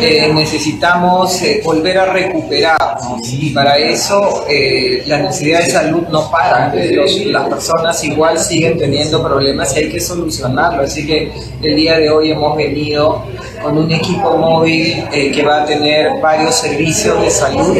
Eh, 0.00 0.30
necesitamos 0.34 1.40
eh, 1.42 1.60
volver 1.64 1.98
a 1.98 2.12
recuperarnos 2.12 3.32
y 3.32 3.50
para 3.50 3.78
eso 3.78 4.44
eh, 4.48 5.02
la 5.06 5.18
necesidad 5.18 5.60
de 5.60 5.70
salud 5.70 6.02
no 6.10 6.30
para. 6.30 6.72
las 6.74 7.48
personas 7.48 8.02
igual 8.04 8.38
siguen 8.38 8.76
teniendo 8.76 9.22
problemas 9.22 9.74
y 9.76 9.80
hay 9.80 9.88
que 9.88 10.00
solucionarlo. 10.00 10.82
Así 10.82 11.06
que 11.06 11.32
el 11.62 11.76
día 11.76 11.98
de 11.98 12.10
hoy 12.10 12.32
hemos 12.32 12.56
venido 12.56 13.24
con 13.62 13.78
un 13.78 13.90
equipo 13.90 14.36
móvil 14.36 15.04
que 15.10 15.42
va 15.42 15.62
a 15.62 15.64
tener 15.64 16.20
varios 16.20 16.54
servicios 16.54 17.20
de 17.22 17.30
salud 17.30 17.76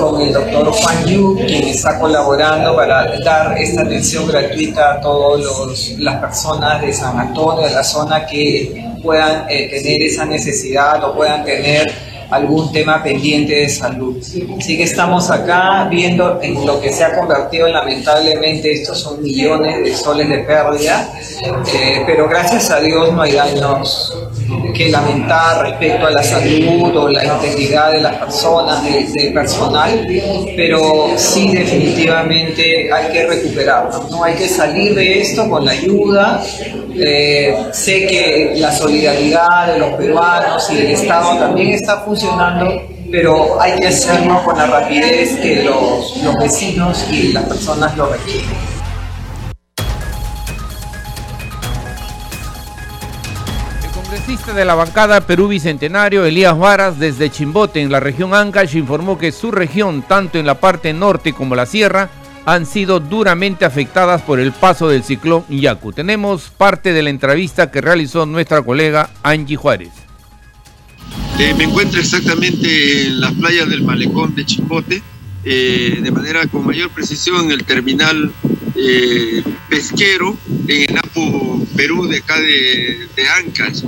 con 0.00 0.20
el 0.20 0.32
doctor 0.32 0.70
Juan 0.72 1.06
Yu, 1.06 1.36
quien 1.46 1.68
está 1.68 1.98
colaborando 1.98 2.74
para 2.74 3.18
dar 3.20 3.56
esta 3.58 3.82
atención 3.82 4.26
gratuita 4.26 4.94
a 4.94 5.00
todas 5.00 5.90
las 5.98 6.16
personas 6.16 6.80
de 6.82 6.92
San 6.92 7.18
Antonio, 7.18 7.66
de 7.66 7.74
la 7.74 7.84
zona 7.84 8.26
que 8.26 8.84
puedan 9.02 9.46
eh, 9.48 9.68
tener 9.68 10.02
esa 10.02 10.24
necesidad 10.24 11.02
o 11.04 11.14
puedan 11.14 11.44
tener 11.44 12.07
algún 12.30 12.72
tema 12.72 13.02
pendiente 13.02 13.54
de 13.54 13.68
salud. 13.68 14.16
Así 14.18 14.76
que 14.76 14.82
estamos 14.82 15.30
acá 15.30 15.88
viendo 15.90 16.40
en 16.42 16.66
lo 16.66 16.80
que 16.80 16.92
se 16.92 17.04
ha 17.04 17.18
convertido 17.18 17.68
lamentablemente, 17.68 18.72
estos 18.72 18.98
son 18.98 19.22
millones 19.22 19.84
de 19.84 19.94
soles 19.94 20.28
de 20.28 20.38
pérdida, 20.38 21.12
eh, 21.74 22.02
pero 22.06 22.28
gracias 22.28 22.70
a 22.70 22.80
Dios 22.80 23.12
no 23.12 23.22
hay 23.22 23.32
daños 23.32 24.14
que 24.74 24.90
lamentar 24.90 25.62
respecto 25.62 26.06
a 26.06 26.10
la 26.10 26.22
salud 26.22 26.96
o 26.96 27.08
la 27.08 27.24
integridad 27.24 27.92
de 27.92 28.00
las 28.00 28.16
personas, 28.16 28.84
del 28.84 29.32
personal, 29.32 30.06
pero 30.56 31.08
sí 31.16 31.52
definitivamente 31.52 32.92
hay 32.92 33.12
que 33.12 33.26
recuperarlo, 33.26 34.08
¿no? 34.10 34.24
hay 34.24 34.34
que 34.34 34.48
salir 34.48 34.94
de 34.94 35.20
esto 35.20 35.48
con 35.48 35.64
la 35.64 35.72
ayuda. 35.72 36.42
Eh, 37.00 37.54
sé 37.72 38.06
que 38.06 38.54
la 38.56 38.72
solidaridad 38.72 39.72
de 39.72 39.78
los 39.78 39.92
peruanos 39.92 40.68
y 40.70 40.76
del 40.76 40.86
Estado 40.88 41.38
también 41.38 41.68
está 41.68 42.00
funcionando, 42.00 42.82
pero 43.10 43.60
hay 43.60 43.78
que 43.78 43.86
hacerlo 43.86 44.42
con 44.44 44.58
la 44.58 44.66
rapidez 44.66 45.38
que 45.38 45.62
los, 45.62 46.16
los 46.22 46.34
vecinos 46.36 47.06
y 47.10 47.32
las 47.32 47.44
personas 47.44 47.96
lo 47.96 48.06
requieren. 48.06 48.78
congresista 54.08 54.54
de 54.54 54.64
la 54.64 54.74
bancada 54.74 55.20
Perú 55.20 55.48
Bicentenario, 55.48 56.24
Elías 56.24 56.56
Varas, 56.58 56.98
desde 56.98 57.30
Chimbote, 57.30 57.82
en 57.82 57.92
la 57.92 58.00
región 58.00 58.34
Ancash, 58.34 58.74
informó 58.74 59.18
que 59.18 59.32
su 59.32 59.50
región, 59.50 60.00
tanto 60.00 60.38
en 60.38 60.46
la 60.46 60.54
parte 60.54 60.94
norte 60.94 61.34
como 61.34 61.54
la 61.54 61.66
sierra, 61.66 62.08
han 62.48 62.64
sido 62.64 62.98
duramente 62.98 63.66
afectadas 63.66 64.22
por 64.22 64.40
el 64.40 64.52
paso 64.52 64.88
del 64.88 65.04
ciclón 65.04 65.44
Yaku. 65.50 65.92
Tenemos 65.92 66.48
parte 66.48 66.94
de 66.94 67.02
la 67.02 67.10
entrevista 67.10 67.70
que 67.70 67.82
realizó 67.82 68.24
nuestra 68.24 68.62
colega 68.62 69.10
Angie 69.22 69.56
Juárez. 69.56 69.90
Eh, 71.38 71.52
me 71.58 71.64
encuentro 71.64 72.00
exactamente 72.00 73.06
en 73.06 73.20
las 73.20 73.34
playas 73.34 73.68
del 73.68 73.82
malecón 73.82 74.34
de 74.34 74.46
Chimbote, 74.46 75.02
eh, 75.44 75.98
de 76.02 76.10
manera 76.10 76.46
con 76.46 76.64
mayor 76.64 76.88
precisión 76.88 77.44
en 77.44 77.50
el 77.50 77.64
terminal 77.64 78.32
eh, 78.76 79.42
pesquero 79.68 80.34
en 80.68 80.96
Apu, 80.96 81.66
Perú, 81.76 82.06
de 82.06 82.16
acá 82.16 82.40
de, 82.40 83.08
de 83.14 83.28
Ancash. 83.28 83.82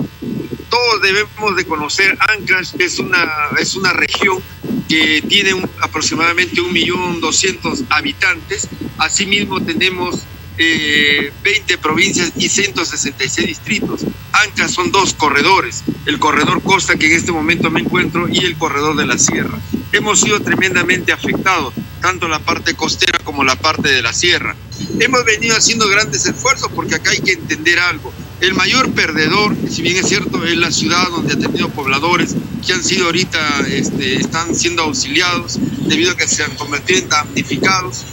Todos 0.70 1.02
debemos 1.02 1.56
de 1.56 1.66
conocer 1.66 2.16
Ancash, 2.20 2.74
es 2.78 2.98
una, 2.98 3.28
es 3.58 3.74
una 3.74 3.92
región 3.92 4.40
que 4.88 5.22
tiene 5.28 5.54
un, 5.54 5.68
aproximadamente 5.82 6.62
1.200.000 6.62 7.86
habitantes. 7.90 8.68
Asimismo 8.98 9.60
tenemos 9.60 10.24
20 10.56 11.74
eh, 11.74 11.78
provincias 11.78 12.32
y 12.36 12.48
166 12.48 13.46
distritos. 13.46 14.02
Anca 14.32 14.68
son 14.68 14.92
dos 14.92 15.14
corredores, 15.14 15.82
el 16.06 16.18
corredor 16.18 16.62
costa 16.62 16.96
que 16.96 17.06
en 17.06 17.12
este 17.12 17.32
momento 17.32 17.70
me 17.70 17.80
encuentro 17.80 18.28
y 18.28 18.38
el 18.44 18.56
corredor 18.56 18.96
de 18.96 19.06
la 19.06 19.18
sierra. 19.18 19.58
Hemos 19.92 20.20
sido 20.20 20.40
tremendamente 20.40 21.12
afectados, 21.12 21.74
tanto 22.00 22.28
la 22.28 22.38
parte 22.38 22.74
costera 22.74 23.18
como 23.24 23.42
la 23.42 23.56
parte 23.56 23.88
de 23.88 24.02
la 24.02 24.12
sierra. 24.12 24.54
Hemos 25.00 25.24
venido 25.24 25.56
haciendo 25.56 25.88
grandes 25.88 26.26
esfuerzos 26.26 26.70
porque 26.74 26.94
acá 26.94 27.10
hay 27.10 27.20
que 27.20 27.32
entender 27.32 27.78
algo. 27.80 28.12
El 28.40 28.54
mayor 28.54 28.90
perdedor, 28.92 29.54
si 29.68 29.82
bien 29.82 29.96
es 29.96 30.08
cierto, 30.08 30.44
es 30.44 30.56
la 30.56 30.70
ciudad 30.70 31.10
donde 31.10 31.34
ha 31.34 31.38
tenido 31.38 31.68
pobladores 31.68 32.34
que 32.66 32.72
han 32.72 32.82
sido 32.82 33.06
ahorita, 33.06 33.66
este, 33.68 34.16
están 34.16 34.54
siendo 34.54 34.82
auxiliados 34.82 35.58
debido 35.86 36.12
a 36.12 36.16
que 36.16 36.26
se 36.26 36.42
han 36.42 36.54
convertido 36.56 37.00
en 37.00 37.08
damnificados 37.10 38.04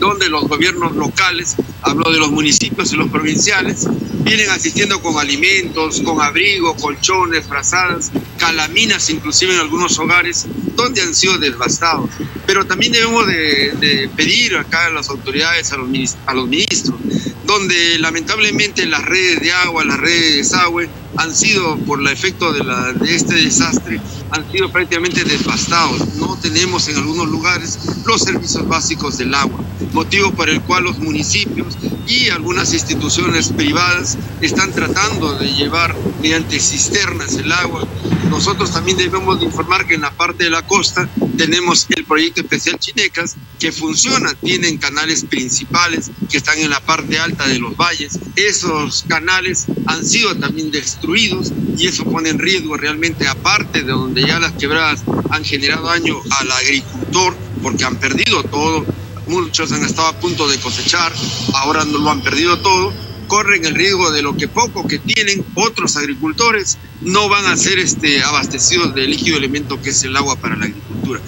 donde 0.00 0.28
los 0.28 0.48
gobiernos 0.48 0.96
locales, 0.96 1.54
hablo 1.82 2.10
de 2.10 2.18
los 2.18 2.32
municipios 2.32 2.92
y 2.92 2.96
los 2.96 3.10
provinciales, 3.10 3.86
vienen 4.24 4.50
asistiendo 4.50 5.00
con 5.00 5.18
alimentos, 5.18 6.00
con 6.00 6.20
abrigo, 6.20 6.74
colchones, 6.76 7.46
frazadas, 7.46 8.10
calaminas 8.38 9.10
inclusive 9.10 9.54
en 9.54 9.60
algunos 9.60 9.98
hogares 9.98 10.46
donde 10.74 11.02
han 11.02 11.14
sido 11.14 11.38
devastados. 11.38 12.10
Pero 12.46 12.64
también 12.64 12.92
debemos 12.92 13.26
de, 13.26 14.10
pedir 14.16 14.56
acá 14.56 14.86
a 14.86 14.90
las 14.90 15.10
autoridades, 15.10 15.70
a 15.72 15.76
los, 15.76 16.16
a 16.26 16.34
los 16.34 16.48
ministros, 16.48 16.98
donde 17.44 17.98
lamentablemente 17.98 18.86
las 18.86 19.04
redes 19.04 19.40
de 19.40 19.52
agua, 19.52 19.84
las 19.84 20.00
redes 20.00 20.22
de 20.22 20.36
desagüe 20.38 20.88
han 21.20 21.34
sido, 21.34 21.76
por 21.80 22.00
el 22.00 22.06
efecto 22.06 22.50
de, 22.50 22.64
la, 22.64 22.94
de 22.94 23.14
este 23.14 23.34
desastre, 23.34 24.00
han 24.30 24.50
sido 24.50 24.72
prácticamente 24.72 25.22
devastados. 25.22 26.14
No 26.14 26.38
tenemos 26.40 26.88
en 26.88 26.96
algunos 26.96 27.28
lugares 27.28 27.78
los 28.06 28.22
servicios 28.22 28.66
básicos 28.66 29.18
del 29.18 29.34
agua, 29.34 29.60
motivo 29.92 30.30
por 30.32 30.48
el 30.48 30.62
cual 30.62 30.84
los 30.84 30.98
municipios 30.98 31.76
y 32.06 32.28
algunas 32.30 32.72
instituciones 32.72 33.48
privadas 33.48 34.16
están 34.40 34.72
tratando 34.72 35.34
de 35.34 35.48
llevar 35.48 35.96
mediante 36.20 36.60
cisternas 36.60 37.34
el 37.36 37.52
agua. 37.52 37.86
Nosotros 38.28 38.72
también 38.72 38.96
debemos 38.96 39.40
de 39.40 39.46
informar 39.46 39.86
que 39.86 39.94
en 39.94 40.02
la 40.02 40.12
parte 40.12 40.44
de 40.44 40.50
la 40.50 40.62
costa 40.62 41.08
tenemos 41.36 41.86
el 41.90 42.04
proyecto 42.04 42.42
especial 42.42 42.78
Chinecas 42.78 43.36
que 43.58 43.72
funciona, 43.72 44.34
tienen 44.34 44.78
canales 44.78 45.24
principales 45.24 46.10
que 46.28 46.36
están 46.36 46.58
en 46.58 46.70
la 46.70 46.80
parte 46.80 47.18
alta 47.18 47.48
de 47.48 47.58
los 47.58 47.76
valles. 47.76 48.18
Esos 48.36 49.04
canales 49.08 49.66
han 49.86 50.04
sido 50.04 50.36
también 50.36 50.70
destruidos 50.70 51.52
y 51.76 51.86
eso 51.86 52.04
pone 52.04 52.30
en 52.30 52.38
riesgo 52.38 52.76
realmente 52.76 53.26
aparte 53.26 53.82
de 53.82 53.92
donde 53.92 54.26
ya 54.26 54.38
las 54.38 54.52
quebradas 54.52 55.02
han 55.30 55.44
generado 55.44 55.86
daño 55.86 56.16
al 56.38 56.52
agricultor 56.52 57.36
porque 57.62 57.84
han 57.84 57.96
perdido 57.96 58.42
todo. 58.44 58.84
Muchos 59.30 59.70
han 59.70 59.84
estado 59.84 60.08
a 60.08 60.12
punto 60.18 60.48
de 60.48 60.58
cosechar, 60.58 61.12
ahora 61.54 61.84
no 61.84 61.98
lo 61.98 62.10
han 62.10 62.20
perdido 62.20 62.58
todo. 62.58 62.92
Corren 63.28 63.64
el 63.64 63.76
riesgo 63.76 64.10
de 64.10 64.22
lo 64.22 64.36
que 64.36 64.48
poco 64.48 64.88
que 64.88 64.98
tienen 64.98 65.44
otros 65.54 65.96
agricultores 65.96 66.78
no 67.00 67.28
van 67.28 67.46
a 67.46 67.56
ser 67.56 67.78
este, 67.78 68.24
abastecidos 68.24 68.92
del 68.92 69.08
líquido 69.08 69.36
elemento 69.36 69.80
que 69.80 69.90
es 69.90 70.02
el 70.02 70.16
agua 70.16 70.34
para 70.34 70.56
la 70.56 70.64
agricultura. 70.64 71.20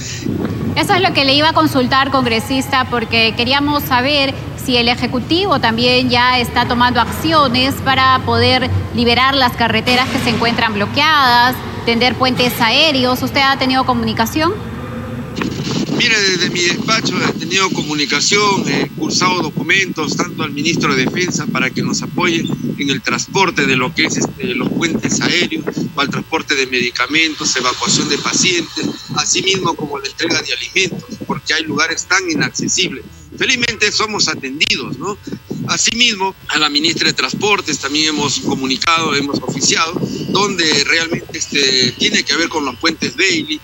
Eso 0.75 0.95
es 0.95 1.01
lo 1.01 1.15
que 1.15 1.25
le 1.25 1.35
iba 1.35 1.51
a 1.51 1.53
consultar, 1.53 2.11
congresista, 2.11 2.89
porque 2.91 3.35
queríamos 3.37 3.85
saber 3.85 4.35
si 4.67 4.77
el 4.77 4.89
Ejecutivo 4.89 5.61
también 5.61 6.11
ya 6.11 6.41
está 6.41 6.67
tomando 6.67 7.01
acciones 7.01 7.73
para 7.85 8.19
poder 8.27 8.69
liberar 8.97 9.37
las 9.37 9.53
carreteras 9.53 10.09
que 10.09 10.19
se 10.19 10.31
encuentran 10.31 10.75
bloqueadas, 10.75 11.55
tender 11.87 12.17
puentes 12.17 12.61
aéreos. 12.61 13.23
¿Usted 13.23 13.43
ha 13.43 13.57
tenido 13.61 13.87
comunicación? 13.87 14.72
Mire, 15.97 16.21
desde 16.21 16.51
mi 16.51 16.61
despacho 16.61 17.15
he 17.23 17.33
tenido 17.39 17.71
comunicación, 17.71 18.69
he 18.69 18.89
cursado 18.91 19.43
documentos 19.43 20.17
tanto 20.17 20.43
al 20.43 20.53
ministro 20.53 20.95
de 20.95 21.05
Defensa 21.05 21.47
para 21.47 21.71
que 21.71 21.83
nos 21.83 22.03
apoye 22.03 22.45
en 22.79 22.91
el 22.91 23.03
transporte 23.03 23.67
de 23.67 23.77
lo 23.77 23.95
que 23.95 24.07
es 24.07 24.17
este, 24.17 24.55
los 24.55 24.69
puentes 24.71 25.21
aéreos, 25.21 25.65
para 25.95 26.07
el 26.07 26.11
transporte 26.11 26.55
de 26.55 26.67
medicamentos, 26.67 27.55
evacuación 27.57 28.09
de 28.09 28.19
pacientes, 28.19 28.87
asimismo 29.17 29.75
como 29.75 29.99
la 29.99 30.09
entrega 30.09 30.43
de 30.43 30.53
alimentos, 30.53 31.19
porque 31.27 31.55
hay 31.55 31.65
lugares 31.65 32.07
tan 32.07 32.29
inaccesibles. 32.31 33.05
Felizmente 33.37 33.91
somos 33.93 34.29
atendidos, 34.29 34.99
¿no? 34.99 35.17
Asimismo, 35.69 36.35
a 36.49 36.59
la 36.59 36.69
ministra 36.69 37.09
de 37.09 37.15
Transportes 37.15 37.79
también 37.79 38.09
hemos 38.09 38.41
comunicado, 38.41 39.15
hemos 39.15 39.39
oficiado, 39.41 39.95
donde 40.29 40.85
realmente 40.85 41.39
este, 41.39 41.93
tiene 41.93 42.25
que 42.25 42.37
ver 42.37 42.49
con 42.49 42.65
los 42.65 42.77
puentes 42.77 43.17
Bailey, 43.17 43.61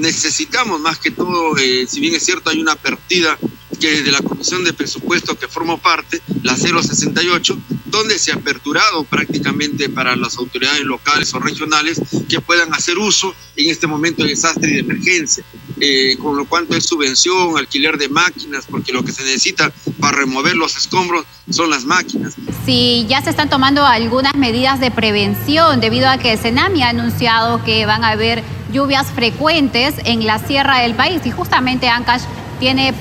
necesitamos 0.00 0.80
más 0.80 0.98
que 0.98 1.10
todo, 1.10 1.56
eh, 1.58 1.86
si 1.88 2.00
bien 2.00 2.14
es 2.14 2.24
cierto, 2.24 2.50
hay 2.50 2.60
una 2.60 2.76
partida 2.76 3.38
que 3.78 4.02
de 4.02 4.12
la 4.12 4.20
Comisión 4.20 4.62
de 4.62 4.72
Presupuesto 4.72 5.38
que 5.38 5.48
formo 5.48 5.78
parte, 5.78 6.20
la 6.42 6.56
068, 6.56 7.58
donde 7.86 8.18
se 8.18 8.30
ha 8.30 8.34
aperturado 8.34 9.04
prácticamente 9.04 9.88
para 9.88 10.14
las 10.16 10.36
autoridades 10.36 10.82
locales 10.82 11.32
o 11.34 11.40
regionales 11.40 12.00
que 12.28 12.40
puedan 12.40 12.72
hacer 12.74 12.98
uso 12.98 13.34
en 13.56 13.70
este 13.70 13.86
momento 13.86 14.22
de 14.22 14.30
desastre 14.30 14.70
y 14.70 14.74
de 14.74 14.80
emergencia, 14.80 15.44
eh, 15.80 16.16
con 16.18 16.36
lo 16.36 16.44
cuanto 16.44 16.76
es 16.76 16.84
subvención, 16.84 17.56
alquiler 17.56 17.96
de 17.96 18.08
máquinas, 18.08 18.66
porque 18.68 18.92
lo 18.92 19.02
que 19.02 19.12
se 19.12 19.24
necesita 19.24 19.72
para 19.98 20.18
remover 20.18 20.56
los 20.56 20.76
escombros 20.76 21.24
son 21.50 21.70
las 21.70 21.84
máquinas. 21.84 22.34
Si 22.66 23.06
ya 23.08 23.22
se 23.22 23.30
están 23.30 23.48
tomando 23.48 23.84
algunas 23.84 24.34
medidas 24.34 24.78
de 24.78 24.90
prevención 24.90 25.80
debido 25.80 26.08
a 26.08 26.18
que 26.18 26.36
Senami 26.36 26.82
ha 26.82 26.90
anunciado 26.90 27.64
que 27.64 27.86
van 27.86 28.04
a 28.04 28.10
haber 28.10 28.44
lluvias 28.72 29.08
frecuentes 29.08 29.94
en 30.04 30.26
la 30.26 30.38
sierra 30.38 30.80
del 30.80 30.94
país 30.94 31.20
y 31.24 31.30
justamente 31.30 31.88
Ancash 31.88 32.22
tiene 32.58 32.94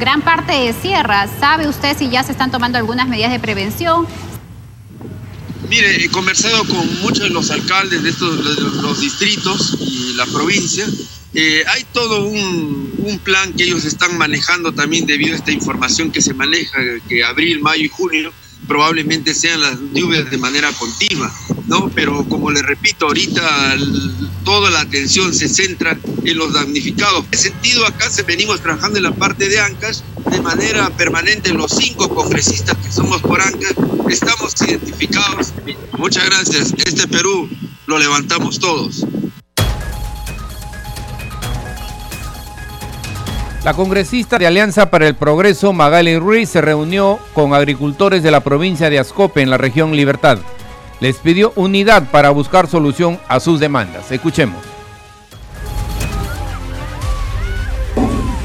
gran 0.00 0.22
parte 0.22 0.52
de 0.52 0.72
sierra. 0.72 1.28
¿Sabe 1.38 1.68
usted 1.68 1.96
si 1.96 2.08
ya 2.08 2.22
se 2.22 2.32
están 2.32 2.50
tomando 2.50 2.78
algunas 2.78 3.08
medidas 3.08 3.30
de 3.30 3.38
prevención? 3.38 4.06
Mire, 5.68 6.04
he 6.04 6.08
conversado 6.08 6.64
con 6.64 7.00
muchos 7.00 7.24
de 7.24 7.30
los 7.30 7.50
alcaldes 7.50 8.02
de 8.02 8.10
estos 8.10 8.38
los 8.82 9.00
distritos 9.00 9.76
y 9.80 10.14
la 10.14 10.26
provincia. 10.26 10.86
Eh, 11.34 11.64
hay 11.66 11.84
todo 11.92 12.24
un, 12.26 12.92
un, 12.98 13.18
plan 13.20 13.54
que 13.54 13.64
ellos 13.64 13.86
están 13.86 14.18
manejando 14.18 14.72
también 14.72 15.06
debido 15.06 15.32
a 15.32 15.36
esta 15.36 15.50
información 15.50 16.10
que 16.10 16.20
se 16.20 16.34
maneja, 16.34 16.78
que 17.08 17.24
abril, 17.24 17.60
mayo 17.60 17.84
y 17.84 17.88
junio 17.88 18.32
probablemente 18.66 19.34
sean 19.34 19.60
las 19.60 19.78
lluvias 19.92 20.30
de 20.30 20.38
manera 20.38 20.70
continua, 20.72 21.32
¿no? 21.66 21.90
Pero 21.94 22.24
como 22.28 22.50
le 22.50 22.62
repito, 22.62 23.06
ahorita 23.06 23.76
toda 24.44 24.70
la 24.70 24.80
atención 24.80 25.34
se 25.34 25.48
centra 25.48 25.98
en 26.24 26.38
los 26.38 26.52
damnificados. 26.52 27.24
En 27.26 27.34
ese 27.38 27.50
sentido, 27.50 27.86
acá 27.86 28.10
se 28.10 28.22
venimos 28.22 28.60
trabajando 28.60 28.98
en 28.98 29.04
la 29.04 29.14
parte 29.14 29.48
de 29.48 29.60
Ancas 29.60 30.04
de 30.30 30.40
manera 30.40 30.90
permanente, 30.90 31.52
los 31.52 31.72
cinco 31.72 32.08
congresistas 32.08 32.76
que 32.78 32.90
somos 32.90 33.20
por 33.20 33.40
Ancas, 33.40 33.74
estamos 34.08 34.54
identificados. 34.62 35.52
Muchas 35.98 36.24
gracias. 36.24 36.72
Este 36.84 37.08
Perú 37.08 37.48
lo 37.86 37.98
levantamos 37.98 38.58
todos. 38.58 39.04
La 43.64 43.74
congresista 43.74 44.38
de 44.38 44.46
Alianza 44.48 44.90
para 44.90 45.06
el 45.06 45.14
Progreso, 45.14 45.72
Magali 45.72 46.18
Ruiz, 46.18 46.48
se 46.48 46.60
reunió 46.60 47.20
con 47.32 47.54
agricultores 47.54 48.24
de 48.24 48.32
la 48.32 48.40
provincia 48.40 48.90
de 48.90 48.98
Ascope 48.98 49.40
en 49.40 49.50
la 49.50 49.56
región 49.56 49.94
Libertad. 49.94 50.38
Les 50.98 51.16
pidió 51.18 51.52
unidad 51.54 52.10
para 52.10 52.30
buscar 52.30 52.66
solución 52.66 53.20
a 53.28 53.38
sus 53.38 53.60
demandas. 53.60 54.10
Escuchemos. 54.10 54.56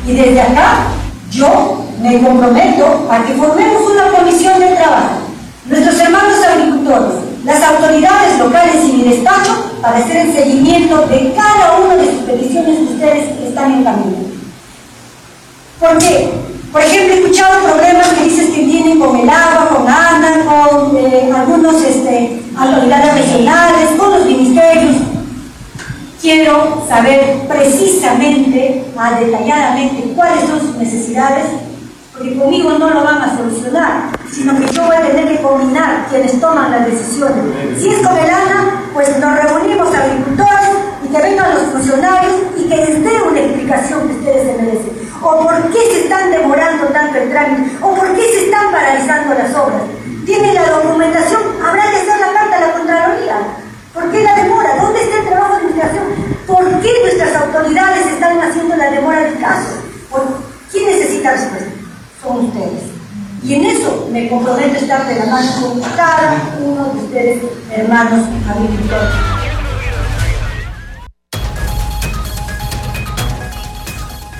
Y 0.06 0.14
desde 0.14 0.40
acá 0.40 0.84
yo 1.32 1.84
me 2.00 2.22
comprometo 2.22 3.10
a 3.12 3.26
que 3.26 3.34
formemos 3.34 3.92
una 3.92 4.12
comisión 4.20 4.60
de 4.60 4.76
trabajo, 4.76 5.18
nuestros 5.66 6.00
hermanos 6.00 6.38
agricultores, 6.48 7.14
las 7.44 7.64
autoridades 7.64 8.38
locales 8.38 8.86
y 8.88 8.94
mi 8.94 9.04
despacho 9.10 9.72
para 9.82 9.98
hacer 9.98 10.28
el 10.28 10.34
seguimiento 10.34 11.08
de 11.08 11.34
cada 11.36 11.80
una 11.80 11.96
de 11.96 12.06
sus 12.06 12.22
peticiones 12.22 12.78
que 12.78 12.94
ustedes 12.94 13.48
están 13.48 13.74
en 13.74 13.84
camino. 13.84 14.27
¿Por 15.80 15.98
qué? 16.00 16.32
Por 16.72 16.82
ejemplo, 16.82 17.13
he 17.13 17.20
escuchado 17.20 17.63
problemas 17.63 18.08
que 18.10 18.24
dices 18.24 18.50
que 18.50 18.63
tienen 18.63 19.00
con 19.00 19.16
el 19.16 19.30
agua, 19.30 19.70
con 19.70 19.88
ANA, 19.88 20.44
con 20.46 20.98
eh, 20.98 21.32
algunos 21.36 21.84
este, 21.84 22.42
autoridades 22.58 23.13
regionales, 23.13 23.90
con 23.98 24.12
los 24.12 24.26
ministerios. 24.26 24.96
Quiero 26.20 26.84
saber 26.90 27.48
precisamente, 27.48 28.86
ah, 28.98 29.20
detalladamente, 29.20 30.13
cuáles 30.16 30.46
son 30.46 30.60
sus 30.60 30.76
necesidades, 30.76 31.46
porque 32.12 32.36
conmigo 32.36 32.72
no 32.72 32.90
lo 32.90 33.04
van 33.04 33.22
a 33.22 33.38
solucionar, 33.38 34.10
sino 34.30 34.60
que 34.60 34.74
yo 34.74 34.88
voy 34.88 34.96
a 34.96 35.08
tener 35.08 35.28
que 35.28 35.42
combinar 35.44 36.08
quienes 36.10 36.40
toman 36.42 36.72
las 36.72 36.88
decisiones. 36.88 37.80
Si 37.80 37.90
es 37.90 38.00
con 38.00 38.18
el 38.18 38.30
ANA, 38.30 38.84
pues 38.94 39.18
nos 39.20 39.36
reunimos 39.36 39.94
agricultores 39.94 40.70
y 41.06 41.13
que 41.13 41.22
vengan 41.22 41.54
los 41.54 41.63
funcionarios 41.72 42.34
y 42.58 42.63
que 42.63 42.78
les 42.78 43.04
dé 43.04 43.22
una 43.30 43.40
explicación 43.40 44.08
que 44.08 44.16
ustedes 44.16 44.48
se 44.48 44.63
merecen. 44.63 45.07
O 45.30 45.44
por 45.44 45.62
qué 45.74 45.80
se 45.92 46.04
están 46.04 46.32
demorando 46.32 46.86
tanto 46.88 47.18
el 47.18 47.30
trámite, 47.30 47.76
o 47.82 47.94
por 47.94 48.16
qué 48.16 48.22
se 48.22 48.46
están 48.46 48.72
paralizando 48.72 49.34
las 49.34 49.54
obras. 49.56 49.82
Tienen 50.26 50.56
la 50.56 50.70
documentación, 50.70 51.42
habrá 51.62 51.92
que 51.92 51.98
hacer 51.98 52.18
la 52.18 52.32
carta 52.32 52.56
a 52.56 52.62
la 52.62 52.72
Contraloría. 52.72 53.36
¿Por 53.94 54.10
qué 54.10 54.24
la 54.24 54.36
demora? 54.36 54.78
¿Dónde 54.82 55.04
está 55.04 55.18
el 55.20 55.28
trabajo 55.28 55.58
de 55.58 55.63
investigación? 55.63 56.06
¿Por 56.48 56.80
qué 56.80 56.92
nuestras 57.04 57.36
autoridades 57.42 58.08
están 58.08 58.40
haciendo 58.40 58.78
la 58.78 58.90
demora 58.90 59.20
del 59.26 59.38
caso? 59.40 59.84
¿Quién 60.72 60.86
necesita 60.86 61.34
respuesta? 61.34 61.72
Son 62.24 62.46
ustedes. 62.46 62.84
Y 63.44 63.56
en 63.56 63.66
eso 63.66 64.08
me 64.10 64.30
comprometo 64.30 64.76
a 64.76 64.80
estar 64.80 65.08
de 65.08 65.16
la 65.16 65.26
mano 65.26 65.52
con 65.62 65.82
cada 65.98 66.36
uno 66.63 66.86
de 66.86 67.00
ustedes, 67.00 67.44
hermanos 67.70 68.26
agricultores. 68.50 69.37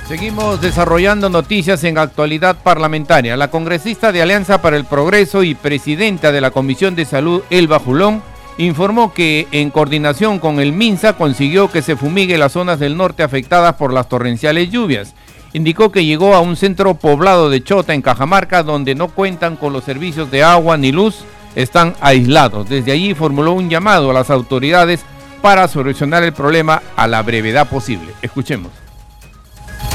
Seguimos 0.08 0.62
desarrollando 0.62 1.28
noticias 1.28 1.84
en 1.84 1.98
actualidad 1.98 2.56
parlamentaria. 2.62 3.36
La 3.36 3.50
congresista 3.50 4.10
de 4.10 4.22
Alianza 4.22 4.62
para 4.62 4.78
el 4.78 4.86
Progreso 4.86 5.42
y 5.42 5.54
presidenta 5.54 6.32
de 6.32 6.40
la 6.40 6.50
Comisión 6.50 6.94
de 6.94 7.04
Salud, 7.04 7.42
Elba 7.50 7.78
Julón, 7.78 8.22
informó 8.56 9.12
que 9.12 9.46
en 9.52 9.68
coordinación 9.68 10.38
con 10.38 10.60
el 10.60 10.72
MINSA 10.72 11.12
consiguió 11.12 11.70
que 11.70 11.82
se 11.82 11.94
fumigue 11.94 12.38
las 12.38 12.52
zonas 12.52 12.78
del 12.78 12.96
norte 12.96 13.22
afectadas 13.22 13.74
por 13.74 13.92
las 13.92 14.08
torrenciales 14.08 14.70
lluvias. 14.70 15.14
Indicó 15.52 15.92
que 15.92 16.06
llegó 16.06 16.34
a 16.34 16.40
un 16.40 16.56
centro 16.56 16.94
poblado 16.94 17.50
de 17.50 17.62
Chota 17.62 17.92
en 17.92 18.00
Cajamarca 18.00 18.62
donde 18.62 18.94
no 18.94 19.08
cuentan 19.08 19.56
con 19.56 19.74
los 19.74 19.84
servicios 19.84 20.30
de 20.30 20.42
agua 20.42 20.78
ni 20.78 20.90
luz, 20.90 21.16
están 21.54 21.94
aislados. 22.00 22.66
Desde 22.66 22.92
allí 22.92 23.12
formuló 23.12 23.52
un 23.52 23.68
llamado 23.68 24.10
a 24.10 24.14
las 24.14 24.30
autoridades 24.30 25.04
para 25.42 25.68
solucionar 25.68 26.22
el 26.22 26.32
problema 26.32 26.80
a 26.96 27.06
la 27.06 27.20
brevedad 27.20 27.68
posible. 27.68 28.14
Escuchemos 28.22 28.87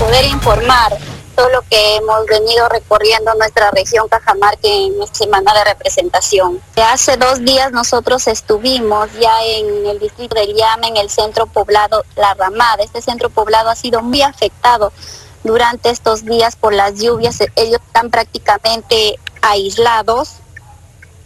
poder 0.03 0.25
informar 0.25 0.97
todo 1.33 1.49
lo 1.49 1.61
que 1.61 1.95
hemos 1.95 2.25
venido 2.25 2.67
recorriendo 2.67 3.33
nuestra 3.35 3.71
región 3.71 4.09
Cajamarca 4.09 4.67
en 4.67 4.97
nuestra 4.97 5.19
semana 5.19 5.53
de 5.53 5.63
representación. 5.63 6.61
Hace 6.75 7.15
dos 7.15 7.39
días 7.39 7.71
nosotros 7.71 8.27
estuvimos 8.27 9.07
ya 9.17 9.41
en 9.45 9.85
el 9.85 9.99
distrito 9.99 10.35
del 10.35 10.53
Llama, 10.55 10.87
en 10.87 10.97
el 10.97 11.09
centro 11.09 11.47
poblado 11.47 12.03
La 12.17 12.33
Ramada. 12.33 12.83
Este 12.83 13.01
centro 13.01 13.29
poblado 13.29 13.69
ha 13.69 13.75
sido 13.75 14.01
muy 14.01 14.21
afectado 14.21 14.91
durante 15.43 15.89
estos 15.89 16.25
días 16.25 16.57
por 16.57 16.73
las 16.73 16.99
lluvias. 16.99 17.39
Ellos 17.55 17.79
están 17.87 18.11
prácticamente 18.11 19.17
aislados, 19.41 20.33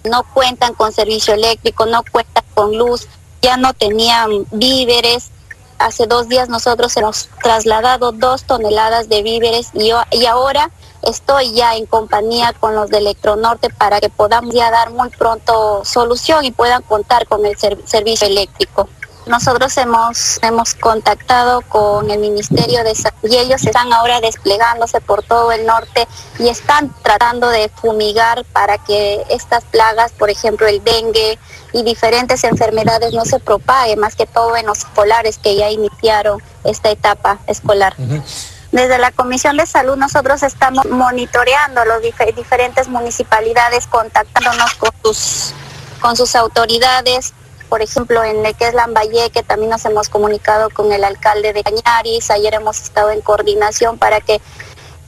no 0.03 0.23
cuentan 0.35 0.75
con 0.75 0.93
servicio 0.93 1.33
eléctrico, 1.33 1.87
no 1.87 2.03
cuentan 2.11 2.45
con 2.53 2.77
luz, 2.77 3.07
ya 3.41 3.57
no 3.57 3.73
tenían 3.73 4.45
víveres, 4.51 5.31
hace 5.79 6.07
dos 6.07 6.27
días 6.27 6.49
nosotros 6.49 6.95
hemos 6.97 7.29
trasladado 7.41 8.11
dos 8.11 8.43
toneladas 8.43 9.09
de 9.09 9.21
víveres 9.21 9.69
y, 9.73 9.91
y 10.11 10.25
ahora 10.25 10.71
estoy 11.03 11.53
ya 11.53 11.75
en 11.75 11.85
compañía 11.85 12.53
con 12.53 12.75
los 12.75 12.89
de 12.89 12.97
Electronorte 12.97 13.69
para 13.69 13.99
que 13.99 14.09
podamos 14.09 14.53
ya 14.53 14.71
dar 14.71 14.91
muy 14.91 15.09
pronto 15.09 15.83
solución 15.85 16.45
y 16.45 16.51
puedan 16.51 16.81
contar 16.83 17.27
con 17.27 17.45
el 17.45 17.57
servicio 17.57 18.27
eléctrico. 18.27 18.89
Nosotros 19.27 19.75
hemos, 19.77 20.39
hemos 20.41 20.73
contactado 20.75 21.59
con 21.61 22.09
el 22.09 22.19
Ministerio 22.19 22.85
de 22.85 22.95
Salud 22.95 23.17
y 23.23 23.35
ellos 23.35 23.65
están 23.65 23.91
ahora 23.91 24.21
desplegándose 24.21 25.01
por 25.01 25.21
todo 25.21 25.51
el 25.51 25.65
norte 25.65 26.07
y 26.39 26.47
están 26.47 26.93
tratando 27.03 27.49
de 27.49 27.67
fumigar 27.67 28.45
para 28.53 28.77
que 28.77 29.25
estas 29.29 29.65
plagas, 29.65 30.13
por 30.13 30.29
ejemplo 30.29 30.65
el 30.65 30.81
dengue 30.81 31.37
y 31.77 31.83
diferentes 31.83 32.43
enfermedades 32.43 33.13
no 33.13 33.23
se 33.23 33.39
propaguen, 33.39 33.99
más 33.99 34.15
que 34.15 34.25
todo 34.25 34.57
en 34.57 34.65
los 34.65 34.79
escolares 34.79 35.37
que 35.37 35.55
ya 35.55 35.69
iniciaron 35.69 36.41
esta 36.63 36.89
etapa 36.89 37.37
escolar. 37.45 37.95
Desde 38.71 38.97
la 38.97 39.11
Comisión 39.11 39.57
de 39.57 39.67
Salud 39.67 39.95
nosotros 39.95 40.41
estamos 40.41 40.85
monitoreando 40.87 41.85
las 41.85 42.01
diferentes 42.35 42.87
municipalidades, 42.87 43.85
contactándonos 43.85 44.73
con 44.73 44.89
sus, 45.03 45.53
con 46.01 46.17
sus 46.17 46.35
autoridades. 46.35 47.35
Por 47.69 47.83
ejemplo, 47.83 48.23
en 48.23 48.43
el 48.43 48.55
que 48.55 48.69
es 48.69 48.73
Lambayeque 48.73 49.43
también 49.43 49.69
nos 49.69 49.85
hemos 49.85 50.09
comunicado 50.09 50.71
con 50.71 50.91
el 50.91 51.03
alcalde 51.03 51.53
de 51.53 51.63
Cañaris, 51.63 52.31
ayer 52.31 52.55
hemos 52.55 52.81
estado 52.81 53.11
en 53.11 53.21
coordinación 53.21 53.99
para 53.99 54.19
que 54.19 54.41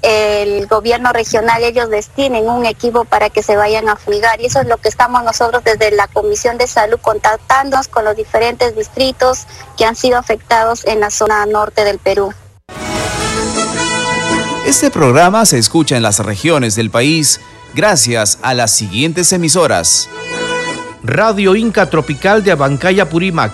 el 0.02 0.68
gobierno 0.68 1.12
regional 1.12 1.64
ellos 1.64 1.90
destinen 1.90 2.48
un 2.50 2.66
equipo 2.66 3.06
para 3.06 3.30
que 3.30 3.44
se 3.44 3.56
vayan 3.56 3.90
a 3.90 3.96
fumigar 3.96 4.40
y 4.40 4.46
eso 4.46 4.62
es 4.62 4.68
lo 4.68 4.78
que 4.78 4.90
estamos 4.90 5.24
nosotros 5.24 5.64
desde 5.64 5.92
la 5.92 6.08
Comisión 6.08 6.58
de 6.58 6.68
Salud 6.68 7.00
contactándonos 7.02 7.88
con 7.88 8.06
los 8.06 8.16
diferentes 8.16 8.76
distritos 8.76 9.46
que 9.78 9.86
han 9.86 9.96
sido 9.96 10.18
afectados 10.18 10.86
en 10.86 11.00
la 11.02 11.10
zona 11.10 11.46
norte 11.46 11.84
del 11.84 12.00
Perú. 12.00 12.34
Este 14.66 14.92
programa 14.92 15.46
se 15.46 15.58
escucha 15.58 15.98
en 15.98 16.04
las 16.04 16.20
regiones 16.20 16.76
del 16.76 16.92
país 16.92 17.42
gracias 17.74 18.40
a 18.42 18.54
las 18.54 18.72
siguientes 18.72 19.34
emisoras. 19.34 20.10
Radio 21.04 21.56
Inca 21.56 21.90
Tropical 21.90 22.44
de 22.44 22.52
Abancaya 22.52 23.10
Purímac, 23.10 23.54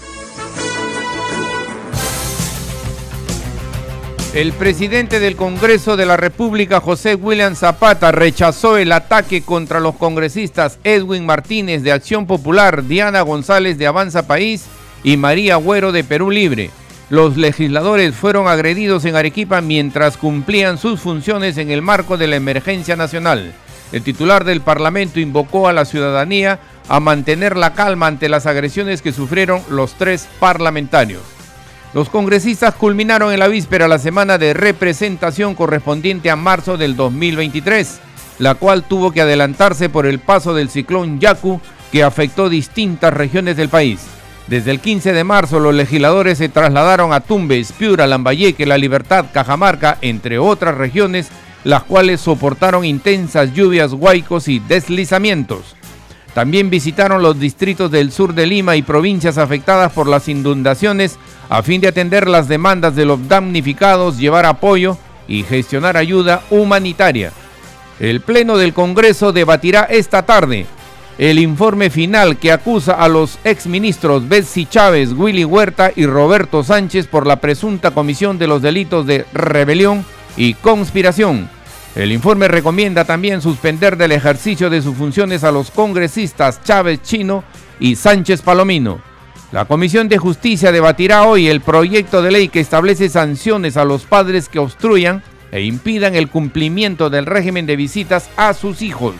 El 4.33 4.53
presidente 4.53 5.19
del 5.19 5.35
Congreso 5.35 5.97
de 5.97 6.05
la 6.05 6.15
República, 6.15 6.79
José 6.79 7.15
William 7.15 7.53
Zapata, 7.53 8.13
rechazó 8.13 8.77
el 8.77 8.93
ataque 8.93 9.41
contra 9.41 9.81
los 9.81 9.95
congresistas 9.95 10.79
Edwin 10.85 11.25
Martínez 11.25 11.83
de 11.83 11.91
Acción 11.91 12.25
Popular, 12.27 12.85
Diana 12.87 13.23
González 13.23 13.77
de 13.77 13.87
Avanza 13.87 14.27
País 14.27 14.67
y 15.03 15.17
María 15.17 15.55
Agüero 15.55 15.91
de 15.91 16.05
Perú 16.05 16.31
Libre. 16.31 16.69
Los 17.09 17.35
legisladores 17.35 18.15
fueron 18.15 18.47
agredidos 18.47 19.03
en 19.03 19.17
Arequipa 19.17 19.59
mientras 19.59 20.15
cumplían 20.15 20.77
sus 20.77 21.01
funciones 21.01 21.57
en 21.57 21.69
el 21.69 21.81
marco 21.81 22.15
de 22.15 22.27
la 22.27 22.37
emergencia 22.37 22.95
nacional. 22.95 23.51
El 23.91 24.01
titular 24.01 24.45
del 24.45 24.61
Parlamento 24.61 25.19
invocó 25.19 25.67
a 25.67 25.73
la 25.73 25.83
ciudadanía 25.83 26.61
a 26.87 27.01
mantener 27.01 27.57
la 27.57 27.73
calma 27.73 28.07
ante 28.07 28.29
las 28.29 28.45
agresiones 28.45 29.01
que 29.01 29.11
sufrieron 29.11 29.61
los 29.69 29.95
tres 29.95 30.29
parlamentarios. 30.39 31.40
Los 31.93 32.09
congresistas 32.09 32.75
culminaron 32.75 33.33
en 33.33 33.39
la 33.39 33.49
víspera 33.49 33.89
la 33.89 33.99
semana 33.99 34.37
de 34.37 34.53
representación 34.53 35.55
correspondiente 35.55 36.31
a 36.31 36.37
marzo 36.37 36.77
del 36.77 36.95
2023, 36.95 37.99
la 38.39 38.55
cual 38.55 38.83
tuvo 38.83 39.11
que 39.11 39.19
adelantarse 39.19 39.89
por 39.89 40.05
el 40.05 40.19
paso 40.19 40.53
del 40.53 40.69
ciclón 40.69 41.19
Yaku 41.19 41.59
que 41.91 42.03
afectó 42.03 42.47
distintas 42.47 43.13
regiones 43.13 43.57
del 43.57 43.67
país. 43.67 43.99
Desde 44.47 44.71
el 44.71 44.79
15 44.79 45.11
de 45.11 45.23
marzo 45.25 45.59
los 45.59 45.75
legisladores 45.75 46.37
se 46.37 46.47
trasladaron 46.47 47.11
a 47.11 47.19
Tumbes, 47.19 47.73
Piura, 47.73 48.07
Lambayeque, 48.07 48.65
La 48.65 48.77
Libertad, 48.77 49.25
Cajamarca, 49.33 49.97
entre 49.99 50.39
otras 50.39 50.75
regiones, 50.75 51.29
las 51.65 51.83
cuales 51.83 52.21
soportaron 52.21 52.85
intensas 52.85 53.53
lluvias, 53.53 53.91
huaicos 53.91 54.47
y 54.47 54.59
deslizamientos. 54.59 55.75
También 56.33 56.69
visitaron 56.69 57.21
los 57.21 57.39
distritos 57.39 57.91
del 57.91 58.11
sur 58.11 58.33
de 58.33 58.45
Lima 58.45 58.75
y 58.75 58.81
provincias 58.81 59.37
afectadas 59.37 59.91
por 59.91 60.07
las 60.07 60.27
inundaciones 60.29 61.17
a 61.49 61.61
fin 61.61 61.81
de 61.81 61.89
atender 61.89 62.29
las 62.29 62.47
demandas 62.47 62.95
de 62.95 63.05
los 63.05 63.27
damnificados, 63.27 64.17
llevar 64.17 64.45
apoyo 64.45 64.97
y 65.27 65.43
gestionar 65.43 65.97
ayuda 65.97 66.43
humanitaria. 66.49 67.31
El 67.99 68.21
Pleno 68.21 68.57
del 68.57 68.73
Congreso 68.73 69.33
debatirá 69.33 69.83
esta 69.83 70.25
tarde 70.25 70.65
el 71.17 71.37
informe 71.37 71.91
final 71.91 72.37
que 72.37 72.51
acusa 72.51 72.93
a 72.93 73.07
los 73.07 73.37
exministros 73.43 74.27
Betsy 74.27 74.65
Chávez, 74.65 75.13
Willy 75.13 75.45
Huerta 75.45 75.91
y 75.95 76.07
Roberto 76.07 76.63
Sánchez 76.63 77.05
por 77.05 77.27
la 77.27 77.35
presunta 77.35 77.91
comisión 77.91 78.39
de 78.39 78.47
los 78.47 78.63
delitos 78.63 79.05
de 79.05 79.25
rebelión 79.31 80.03
y 80.35 80.55
conspiración. 80.55 81.47
El 81.95 82.13
informe 82.13 82.47
recomienda 82.47 83.03
también 83.03 83.41
suspender 83.41 83.97
del 83.97 84.13
ejercicio 84.13 84.69
de 84.69 84.81
sus 84.81 84.95
funciones 84.95 85.43
a 85.43 85.51
los 85.51 85.71
congresistas 85.71 86.63
Chávez 86.63 87.01
Chino 87.01 87.43
y 87.81 87.97
Sánchez 87.97 88.41
Palomino. 88.41 89.01
La 89.51 89.65
Comisión 89.65 90.07
de 90.07 90.17
Justicia 90.17 90.71
debatirá 90.71 91.23
hoy 91.23 91.49
el 91.49 91.59
proyecto 91.59 92.21
de 92.21 92.31
ley 92.31 92.47
que 92.47 92.61
establece 92.61 93.09
sanciones 93.09 93.75
a 93.75 93.83
los 93.83 94.03
padres 94.03 94.47
que 94.47 94.59
obstruyan 94.59 95.21
e 95.51 95.63
impidan 95.63 96.15
el 96.15 96.29
cumplimiento 96.29 97.09
del 97.09 97.25
régimen 97.25 97.65
de 97.65 97.75
visitas 97.75 98.29
a 98.37 98.53
sus 98.53 98.81
hijos. 98.81 99.15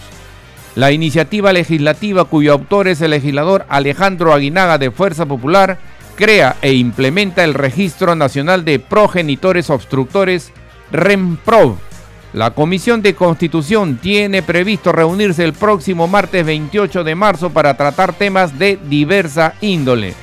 La 0.76 0.94
iniciativa 0.94 1.52
legislativa 1.52 2.24
cuyo 2.24 2.54
autor 2.54 2.88
es 2.88 3.02
el 3.02 3.12
legislador 3.12 3.66
Alejandro 3.68 4.32
Aguinaga 4.32 4.78
de 4.78 4.92
Fuerza 4.92 5.26
Popular 5.26 5.78
crea 6.16 6.56
e 6.62 6.72
implementa 6.72 7.44
el 7.44 7.54
Registro 7.54 8.16
Nacional 8.16 8.64
de 8.64 8.80
Progenitores 8.80 9.70
Obstructores, 9.70 10.54
REMPROV. 10.94 11.91
La 12.34 12.52
Comisión 12.52 13.02
de 13.02 13.14
Constitución 13.14 13.98
tiene 13.98 14.42
previsto 14.42 14.94
reunirse 14.94 15.44
el 15.44 15.52
próximo 15.52 16.08
martes 16.08 16.46
28 16.46 17.04
de 17.04 17.14
marzo 17.14 17.50
para 17.50 17.76
tratar 17.76 18.14
temas 18.14 18.58
de 18.58 18.80
diversa 18.88 19.56
índole. 19.60 20.14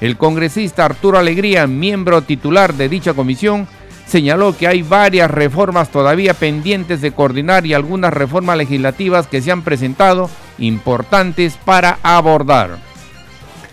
El 0.00 0.16
congresista 0.16 0.84
Arturo 0.84 1.18
Alegría, 1.18 1.68
miembro 1.68 2.22
titular 2.22 2.74
de 2.74 2.88
dicha 2.88 3.14
comisión, 3.14 3.68
señaló 4.06 4.56
que 4.56 4.66
hay 4.66 4.82
varias 4.82 5.30
reformas 5.30 5.90
todavía 5.90 6.34
pendientes 6.34 7.00
de 7.00 7.12
coordinar 7.12 7.64
y 7.64 7.74
algunas 7.74 8.12
reformas 8.12 8.56
legislativas 8.56 9.28
que 9.28 9.40
se 9.40 9.52
han 9.52 9.62
presentado 9.62 10.28
importantes 10.58 11.56
para 11.64 12.00
abordar. 12.02 12.70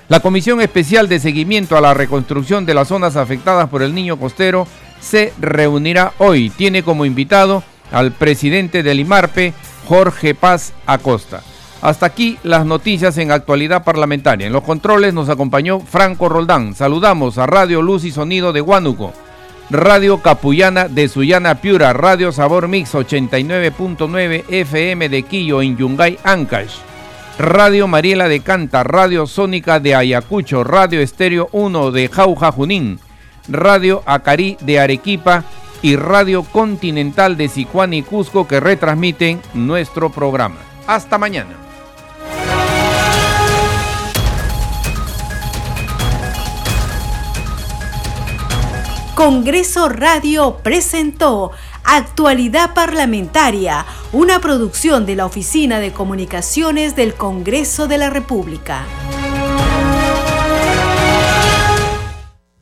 La 0.09 0.19
Comisión 0.19 0.61
Especial 0.61 1.09
de 1.09 1.19
Seguimiento 1.19 1.75
a 1.75 1.81
la 1.81 1.95
Reconstrucción 1.95 2.67
de 2.67 2.75
las 2.75 2.89
Zonas 2.89 3.15
Afectadas 3.15 3.67
por 3.69 3.81
el 3.81 3.95
Niño 3.95 4.17
Costero 4.17 4.67
se 4.99 5.33
reunirá 5.39 6.13
hoy. 6.19 6.51
Tiene 6.51 6.83
como 6.83 7.05
invitado 7.05 7.63
al 7.91 8.11
presidente 8.11 8.83
del 8.83 8.99
IMARPE, 8.99 9.53
Jorge 9.87 10.35
Paz 10.35 10.73
Acosta. 10.85 11.41
Hasta 11.81 12.05
aquí 12.05 12.37
las 12.43 12.65
noticias 12.65 13.17
en 13.17 13.31
actualidad 13.31 13.83
parlamentaria. 13.83 14.47
En 14.47 14.53
los 14.53 14.63
controles 14.63 15.13
nos 15.13 15.29
acompañó 15.29 15.79
Franco 15.79 16.27
Roldán. 16.27 16.75
Saludamos 16.75 17.37
a 17.37 17.45
Radio 17.45 17.81
Luz 17.81 18.03
y 18.03 18.11
Sonido 18.11 18.51
de 18.51 18.61
Huánuco. 18.61 19.13
Radio 19.71 20.17
Capullana 20.21 20.87
de 20.87 21.07
Sullana 21.07 21.61
Piura, 21.61 21.93
Radio 21.93 22.31
Sabor 22.31 22.67
Mix 22.67 22.95
89.9 22.95 24.45
FM 24.49 25.09
de 25.09 25.21
Quillo 25.21 25.61
en 25.61 25.77
Yungay, 25.77 26.17
Ancash, 26.23 26.73
Radio 27.37 27.87
Mariela 27.87 28.27
de 28.27 28.39
Canta, 28.39 28.83
Radio 28.83 29.27
Sónica 29.27 29.79
de 29.79 29.93
Ayacucho, 29.93 30.63
Radio 30.63 31.01
Estéreo 31.01 31.49
1 31.51 31.91
de 31.91 32.07
Jauja 32.07 32.51
Junín, 32.51 32.99
Radio 33.47 34.01
Acarí 34.07 34.57
de 34.61 34.79
Arequipa 34.79 35.43
y 35.81 35.95
Radio 35.95 36.43
Continental 36.43 37.37
de 37.37 37.47
Sicuán 37.47 37.93
y 37.93 38.03
Cusco 38.03 38.47
que 38.47 38.59
retransmiten 38.59 39.41
nuestro 39.53 40.09
programa. 40.09 40.57
Hasta 40.87 41.17
mañana. 41.17 41.55
Congreso 49.19 49.89
Radio 49.89 50.59
presentó 50.63 51.51
Actualidad 51.83 52.73
Parlamentaria, 52.73 53.85
una 54.13 54.39
producción 54.39 55.05
de 55.05 55.17
la 55.17 55.25
Oficina 55.25 55.81
de 55.81 55.91
Comunicaciones 55.91 56.95
del 56.95 57.15
Congreso 57.15 57.87
de 57.87 57.97
la 57.97 58.09
República. 58.09 58.85